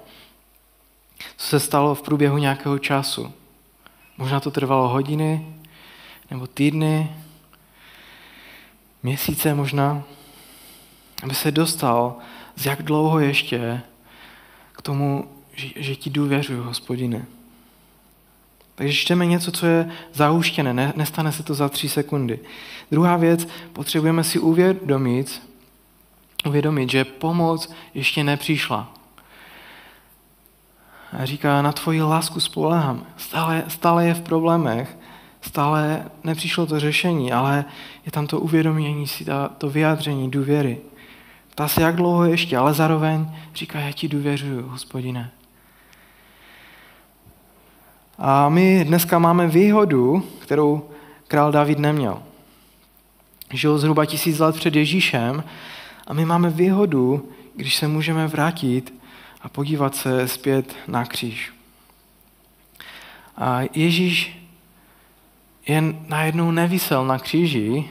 co 1.38 1.48
se 1.48 1.60
stalo 1.60 1.96
v 1.96 2.02
průběhu 2.02 2.38
nějakého 2.38 2.80
času. 2.80 3.34
Možná 4.18 4.40
to 4.40 4.52
trvalo 4.52 4.88
hodiny, 4.88 5.56
nebo 6.32 6.48
týdny, 6.48 7.12
měsíce 9.04 9.54
možná, 9.54 10.04
aby 11.24 11.36
se 11.36 11.52
dostal 11.52 12.16
z 12.56 12.66
jak 12.66 12.84
dlouho 12.84 13.20
ještě 13.20 13.82
k 14.72 14.82
tomu, 14.82 15.28
že, 15.56 15.68
že 15.76 15.96
ti 15.96 16.10
důvěřuju, 16.10 16.64
hospodine. 16.64 17.26
Takže 18.76 18.94
čteme 18.94 19.26
něco, 19.26 19.52
co 19.52 19.66
je 19.66 19.92
zahuštěné, 20.14 20.74
ne, 20.74 20.94
nestane 20.96 21.32
se 21.32 21.44
to 21.44 21.54
za 21.54 21.70
tři 21.70 21.90
sekundy. 21.90 22.40
Druhá 22.92 23.18
věc, 23.18 23.48
potřebujeme 23.74 24.24
si 24.24 24.40
uvědomit, 24.40 25.42
uvědomit, 26.46 26.92
že 26.92 27.06
pomoc 27.06 27.74
ještě 27.94 28.24
nepřišla. 28.24 28.94
A 31.20 31.26
říká, 31.26 31.62
na 31.62 31.72
tvoji 31.72 32.02
lásku 32.02 32.40
spolehám. 32.40 33.06
Stále, 33.18 33.64
stále 33.68 34.06
je 34.06 34.14
v 34.14 34.22
problémech, 34.22 34.98
stále 35.42 36.06
nepřišlo 36.24 36.66
to 36.66 36.80
řešení, 36.80 37.34
ale 37.34 37.66
je 38.06 38.12
tam 38.12 38.28
to 38.28 38.40
uvědomění 38.40 39.08
si, 39.08 39.26
to 39.58 39.70
vyjádření 39.70 40.32
důvěry. 40.32 40.78
Ptá 41.50 41.68
se, 41.68 41.82
jak 41.82 41.96
dlouho 41.96 42.26
ještě, 42.26 42.58
ale 42.58 42.74
zároveň 42.74 43.30
říká, 43.56 43.80
já 43.80 43.92
ti 43.92 44.08
důvěřuju, 44.08 44.68
hospodine. 44.68 45.32
A 48.18 48.50
my 48.50 48.86
dneska 48.86 49.20
máme 49.20 49.48
výhodu, 49.48 50.24
kterou 50.40 50.90
král 51.28 51.52
David 51.52 51.80
neměl. 51.80 52.22
Žil 53.54 53.78
zhruba 53.78 54.06
tisíc 54.06 54.40
let 54.40 54.56
před 54.56 54.76
Ježíšem 54.76 55.44
a 56.08 56.14
my 56.14 56.26
máme 56.26 56.50
výhodu, 56.50 57.30
když 57.56 57.76
se 57.76 57.88
můžeme 57.88 58.28
vrátit 58.28 59.05
a 59.46 59.50
podívat 59.50 59.96
se 59.96 60.28
zpět 60.28 60.76
na 60.88 61.06
kříž. 61.06 61.54
A 63.38 63.60
Ježíš 63.74 64.48
jen 65.68 66.06
najednou 66.08 66.52
nevysel 66.52 67.06
na 67.06 67.20
kříži, 67.20 67.90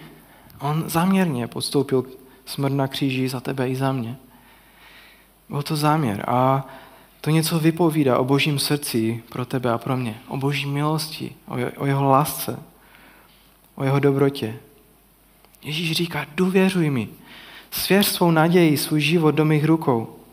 on 0.61 0.85
záměrně 0.87 1.47
podstoupil 1.47 2.05
smrt 2.47 2.73
na 2.73 2.88
kříži 2.88 3.29
za 3.29 3.40
tebe 3.40 3.69
i 3.69 3.77
za 3.77 3.93
mě. 3.93 4.17
Byl 5.49 5.62
to 5.62 5.77
záměr 5.77 6.25
a 6.29 6.67
to 7.21 7.31
něco 7.31 7.59
vypovídá 7.59 8.19
o 8.19 8.25
božím 8.25 8.59
srdci 8.59 9.23
pro 9.29 9.45
tebe 9.45 9.73
a 9.73 9.79
pro 9.79 9.97
mě, 9.97 10.21
o 10.29 10.37
boží 10.37 10.67
milosti, 10.67 11.35
o 11.77 11.87
jeho 11.87 12.05
lásce, 12.05 12.59
o 13.75 13.85
jeho 13.85 13.99
dobrotě. 13.99 14.57
Ježíš 15.62 15.93
říká, 15.93 16.27
důvěřuj 16.35 16.90
mi, 16.90 17.09
svěř 17.71 18.07
svou 18.07 18.31
naději, 18.31 18.77
svůj 18.77 19.01
život 19.01 19.31
do 19.31 19.45
mých 19.45 19.64
rukou. 19.64 20.24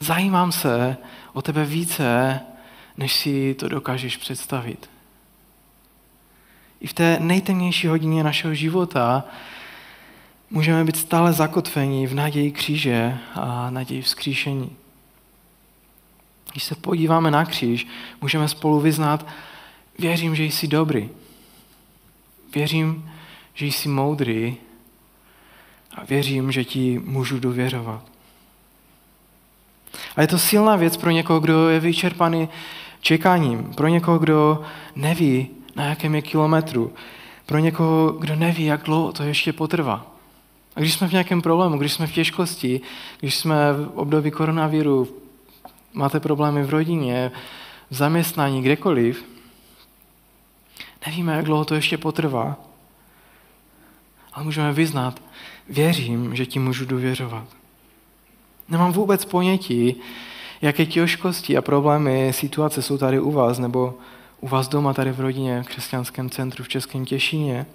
Zajímám 0.00 0.52
se 0.52 0.96
o 1.32 1.42
tebe 1.42 1.64
více, 1.64 2.40
než 2.96 3.16
si 3.16 3.54
to 3.54 3.68
dokážeš 3.68 4.16
představit. 4.16 4.90
I 6.80 6.86
v 6.86 6.92
té 6.92 7.16
nejtemnější 7.20 7.86
hodině 7.86 8.24
našeho 8.24 8.54
života 8.54 9.24
můžeme 10.50 10.84
být 10.84 10.96
stále 10.96 11.32
zakotveni 11.32 12.06
v 12.06 12.14
naději 12.14 12.52
kříže 12.52 13.18
a 13.34 13.70
naději 13.70 14.02
vzkříšení. 14.02 14.76
Když 16.50 16.64
se 16.64 16.74
podíváme 16.74 17.30
na 17.30 17.44
kříž, 17.44 17.86
můžeme 18.20 18.48
spolu 18.48 18.80
vyznat, 18.80 19.26
věřím, 19.98 20.36
že 20.36 20.44
jsi 20.44 20.68
dobrý. 20.68 21.10
Věřím, 22.54 23.10
že 23.54 23.66
jsi 23.66 23.88
moudrý 23.88 24.56
a 25.94 26.04
věřím, 26.04 26.52
že 26.52 26.64
ti 26.64 26.98
můžu 26.98 27.40
důvěřovat. 27.40 28.15
A 30.16 30.20
je 30.20 30.26
to 30.26 30.38
silná 30.38 30.76
věc 30.76 30.96
pro 30.96 31.10
někoho, 31.10 31.40
kdo 31.40 31.68
je 31.68 31.80
vyčerpaný 31.80 32.48
čekáním, 33.00 33.64
pro 33.74 33.88
někoho, 33.88 34.18
kdo 34.18 34.62
neví, 34.96 35.48
na 35.76 35.84
jakém 35.84 36.14
je 36.14 36.22
kilometru, 36.22 36.92
pro 37.46 37.58
někoho, 37.58 38.12
kdo 38.12 38.36
neví, 38.36 38.64
jak 38.64 38.82
dlouho 38.82 39.12
to 39.12 39.22
ještě 39.22 39.52
potrvá. 39.52 40.06
A 40.76 40.80
když 40.80 40.94
jsme 40.94 41.08
v 41.08 41.12
nějakém 41.12 41.42
problému, 41.42 41.78
když 41.78 41.92
jsme 41.92 42.06
v 42.06 42.12
těžkosti, 42.12 42.80
když 43.20 43.34
jsme 43.34 43.72
v 43.72 43.90
období 43.94 44.30
koronaviru, 44.30 45.08
máte 45.92 46.20
problémy 46.20 46.62
v 46.62 46.70
rodině, 46.70 47.32
v 47.90 47.94
zaměstnání, 47.94 48.62
kdekoliv, 48.62 49.24
nevíme, 51.06 51.36
jak 51.36 51.44
dlouho 51.44 51.64
to 51.64 51.74
ještě 51.74 51.98
potrvá, 51.98 52.56
ale 54.32 54.44
můžeme 54.44 54.72
vyznat, 54.72 55.22
věřím, 55.68 56.36
že 56.36 56.46
ti 56.46 56.58
můžu 56.58 56.86
důvěřovat. 56.86 57.48
Nemám 58.68 58.92
vůbec 58.92 59.24
ponětí, 59.24 59.96
jaké 60.62 60.86
těžkosti 60.86 61.56
a 61.56 61.62
problémy, 61.62 62.32
situace 62.32 62.82
jsou 62.82 62.98
tady 62.98 63.20
u 63.20 63.30
vás, 63.30 63.58
nebo 63.58 63.94
u 64.40 64.48
vás 64.48 64.68
doma, 64.68 64.94
tady 64.94 65.12
v 65.12 65.20
rodině, 65.20 65.62
v 65.62 65.66
křesťanském 65.66 66.30
centru 66.30 66.64
v 66.64 66.68
Českém 66.68 67.04
Těšíně. 67.04 67.66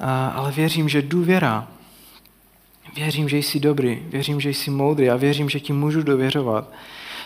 A, 0.00 0.28
ale 0.28 0.52
věřím, 0.52 0.88
že 0.88 1.02
důvěra, 1.02 1.68
věřím, 2.94 3.28
že 3.28 3.38
jsi 3.38 3.60
dobrý, 3.60 4.02
věřím, 4.06 4.40
že 4.40 4.50
jsi 4.50 4.70
moudrý 4.70 5.10
a 5.10 5.16
věřím, 5.16 5.48
že 5.48 5.60
ti 5.60 5.72
můžu 5.72 6.02
dověřovat. 6.02 6.72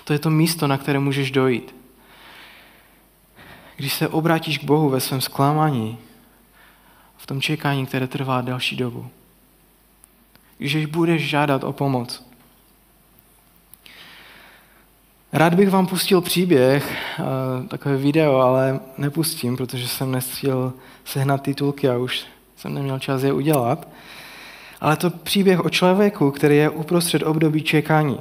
To 0.04 0.12
je 0.12 0.18
to 0.18 0.30
místo, 0.30 0.66
na 0.66 0.78
které 0.78 0.98
můžeš 0.98 1.30
dojít. 1.30 1.74
Když 3.76 3.94
se 3.94 4.09
obrátíš 4.09 4.59
k 4.59 4.64
Bohu 4.64 4.88
ve 4.88 5.00
svém 5.00 5.20
zklamání, 5.20 5.98
v 7.16 7.26
tom 7.26 7.40
čekání, 7.40 7.87
které 7.87 8.06
trvá 8.06 8.40
další 8.40 8.76
dobu. 8.76 9.11
Když 10.59 10.87
budeš 10.87 11.29
žádat 11.29 11.64
o 11.64 11.73
pomoc. 11.73 12.27
Rád 15.33 15.55
bych 15.55 15.71
vám 15.71 15.87
pustil 15.87 16.21
příběh, 16.21 16.97
eh, 17.19 17.69
takové 17.69 17.97
video, 17.97 18.37
ale 18.37 18.81
nepustím, 18.99 19.57
protože 19.57 19.88
jsem 19.88 20.12
nestihl 20.12 20.73
sehnat 21.05 21.42
titulky 21.42 21.88
a 21.88 21.99
už 21.99 22.27
jsem 22.57 22.75
neměl 22.75 22.99
čas 22.99 23.23
je 23.23 23.33
udělat. 23.33 23.88
Ale 24.81 24.97
to 24.97 25.11
příběh 25.11 25.64
o 25.64 25.71
člověku, 25.71 26.31
který 26.31 26.57
je 26.57 26.71
uprostřed 26.71 27.23
období 27.23 27.62
čekání. 27.62 28.21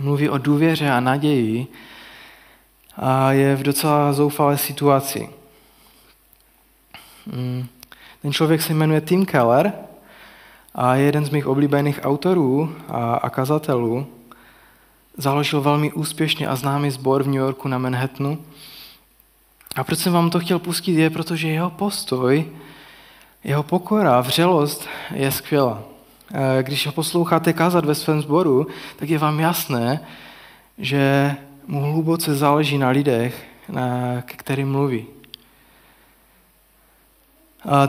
Mluví 0.00 0.28
o 0.28 0.38
důvěře 0.38 0.90
a 0.90 1.00
naději 1.00 1.66
a 2.96 3.32
je 3.32 3.56
v 3.56 3.62
docela 3.62 4.12
zoufalé 4.12 4.58
situaci. 4.58 5.28
Hmm. 7.32 7.66
Ten 8.22 8.32
člověk 8.32 8.62
se 8.62 8.74
jmenuje 8.74 9.00
Tim 9.00 9.26
Keller 9.26 9.72
a 10.76 10.94
je 10.94 11.04
jeden 11.04 11.24
z 11.24 11.30
mých 11.30 11.46
oblíbených 11.46 12.00
autorů 12.02 12.72
a, 12.88 13.14
a 13.14 13.30
kazatelů. 13.30 14.06
Založil 15.16 15.60
velmi 15.60 15.92
úspěšně 15.92 16.48
a 16.48 16.56
známý 16.56 16.90
sbor 16.90 17.22
v 17.22 17.26
New 17.26 17.36
Yorku 17.36 17.68
na 17.68 17.78
Manhattanu. 17.78 18.38
A 19.76 19.84
proč 19.84 19.98
jsem 19.98 20.12
vám 20.12 20.30
to 20.30 20.40
chtěl 20.40 20.58
pustit, 20.58 20.92
je, 20.92 21.10
protože 21.10 21.48
jeho 21.48 21.70
postoj, 21.70 22.44
jeho 23.44 23.62
pokora, 23.62 24.20
vřelost 24.20 24.88
je 25.14 25.32
skvělá. 25.32 25.82
E, 26.34 26.62
když 26.62 26.86
ho 26.86 26.92
posloucháte 26.92 27.52
kázat 27.52 27.84
ve 27.84 27.94
svém 27.94 28.22
sboru, 28.22 28.66
tak 28.96 29.10
je 29.10 29.18
vám 29.18 29.40
jasné, 29.40 30.00
že 30.78 31.34
mu 31.66 31.82
hluboce 31.82 32.34
záleží 32.34 32.78
na 32.78 32.88
lidech, 32.88 33.46
na, 33.68 34.22
k 34.22 34.32
kterým 34.32 34.70
mluví. 34.70 35.06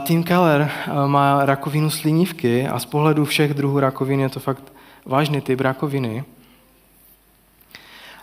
Tim 0.00 0.24
Keller 0.24 0.70
má 1.06 1.46
rakovinu 1.46 1.90
slinivky 1.90 2.68
a 2.68 2.78
z 2.78 2.84
pohledu 2.84 3.24
všech 3.24 3.54
druhů 3.54 3.80
rakovin 3.80 4.20
je 4.20 4.28
to 4.28 4.40
fakt 4.40 4.72
vážný 5.04 5.40
typ 5.40 5.60
rakoviny. 5.60 6.24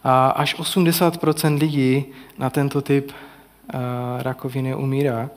A 0.03 0.27
až 0.27 0.59
80% 0.59 1.59
lidí 1.59 2.05
na 2.37 2.49
tento 2.49 2.81
typ 2.81 3.11
rakoviny 4.19 4.75
umírá. 4.75 5.29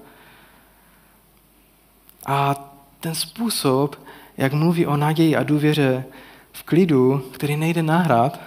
A 2.26 2.54
ten 3.00 3.14
způsob, 3.14 3.96
jak 4.36 4.52
mluví 4.52 4.86
o 4.86 4.96
naději 4.96 5.36
a 5.36 5.42
důvěře 5.42 6.04
v 6.52 6.62
klidu, 6.62 7.30
který 7.32 7.56
nejde 7.56 7.82
nahrát, 7.82 8.40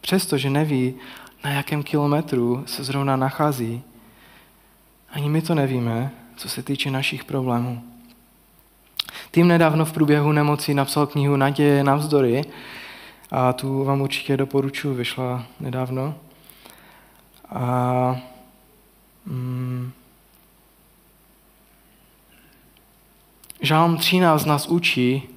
přestože 0.00 0.50
neví, 0.50 0.94
na 1.44 1.50
jakém 1.50 1.82
kilometru 1.82 2.64
se 2.66 2.84
zrovna 2.84 3.16
nachází, 3.16 3.82
ani 5.12 5.28
my 5.28 5.42
to 5.42 5.54
nevíme, 5.54 6.10
co 6.36 6.48
se 6.48 6.62
týče 6.62 6.90
našich 6.90 7.24
problémů. 7.24 7.82
Tým 9.30 9.48
nedávno 9.48 9.84
v 9.84 9.92
průběhu 9.92 10.32
nemocí 10.32 10.74
napsal 10.74 11.06
knihu 11.06 11.36
Naděje 11.36 11.84
navzdory 11.84 12.44
a 13.30 13.52
tu 13.52 13.84
vám 13.84 14.00
určitě 14.00 14.36
doporučuji, 14.36 14.94
vyšla 14.94 15.46
nedávno. 15.60 16.14
A, 17.50 18.16
mm, 19.26 19.92
Žálm 23.60 23.96
13 23.96 24.44
nás 24.44 24.66
učí, 24.66 25.28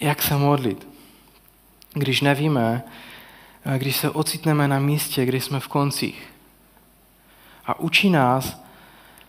jak 0.00 0.22
se 0.22 0.36
modlit. 0.36 0.88
Když 1.92 2.20
nevíme, 2.20 2.82
když 3.78 3.96
se 3.96 4.10
ocitneme 4.10 4.68
na 4.68 4.78
místě, 4.78 5.24
kdy 5.24 5.40
jsme 5.40 5.60
v 5.60 5.68
koncích. 5.68 6.26
A 7.66 7.80
učí 7.80 8.10
nás, 8.10 8.63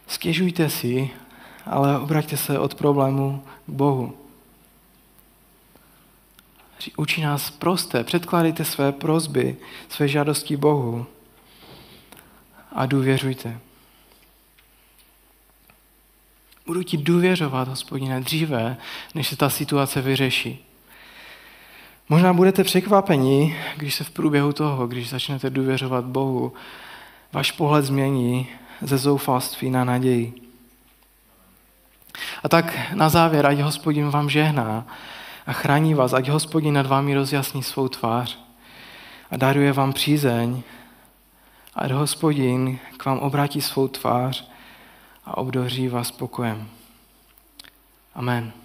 Stěžujte 0.08 0.70
si, 0.70 1.10
ale 1.66 2.00
obraťte 2.00 2.38
se 2.38 2.60
od 2.60 2.76
problému 2.76 3.44
k 3.66 3.70
Bohu. 3.70 4.18
Učí 6.98 7.22
nás 7.22 7.52
prosté, 7.52 8.04
předkládejte 8.04 8.66
své 8.66 8.92
prozby, 8.92 9.58
své 9.90 10.08
žádosti 10.08 10.58
Bohu 10.58 11.06
a 12.72 12.86
důvěřujte. 12.86 13.60
Budu 16.66 16.84
ti 16.84 16.98
důvěřovat, 16.98 17.68
hospodine, 17.68 18.22
dříve, 18.22 18.78
než 19.16 19.28
se 19.28 19.36
ta 19.36 19.50
situace 19.50 20.02
vyřeší. 20.02 20.66
Možná 22.10 22.34
budete 22.34 22.64
překvapeni, 22.64 23.60
když 23.78 23.96
se 23.96 24.04
v 24.04 24.10
průběhu 24.10 24.54
toho, 24.54 24.88
když 24.88 25.10
začnete 25.10 25.50
důvěřovat 25.50 26.06
Bohu, 26.06 26.54
váš 27.34 27.52
pohled 27.52 27.86
změní 27.86 28.48
ze 28.82 28.98
zoufalství 28.98 29.70
na 29.70 29.84
naději. 29.84 30.34
A 32.44 32.50
tak 32.50 32.94
na 32.94 33.10
závěr, 33.10 33.46
ať 33.46 33.60
hospodin 33.60 34.10
vám 34.10 34.30
žehná 34.30 34.88
a 35.48 35.54
chrání 35.54 35.94
vás, 35.94 36.14
ať 36.14 36.30
hospodin 36.30 36.74
nad 36.74 36.86
vámi 36.86 37.16
rozjasní 37.16 37.64
svou 37.64 37.88
tvář 37.88 38.40
a 39.32 39.38
daruje 39.38 39.74
vám 39.74 39.94
přízeň, 39.94 40.64
ať 41.76 41.92
hospodin 41.92 42.80
k 42.98 43.06
vám 43.06 43.20
obrátí 43.20 43.62
svou 43.62 43.88
tvář 43.88 44.50
a 45.26 45.38
obdoří 45.38 45.88
vás 45.88 46.12
pokojem. 46.12 46.68
Amen. 48.16 48.65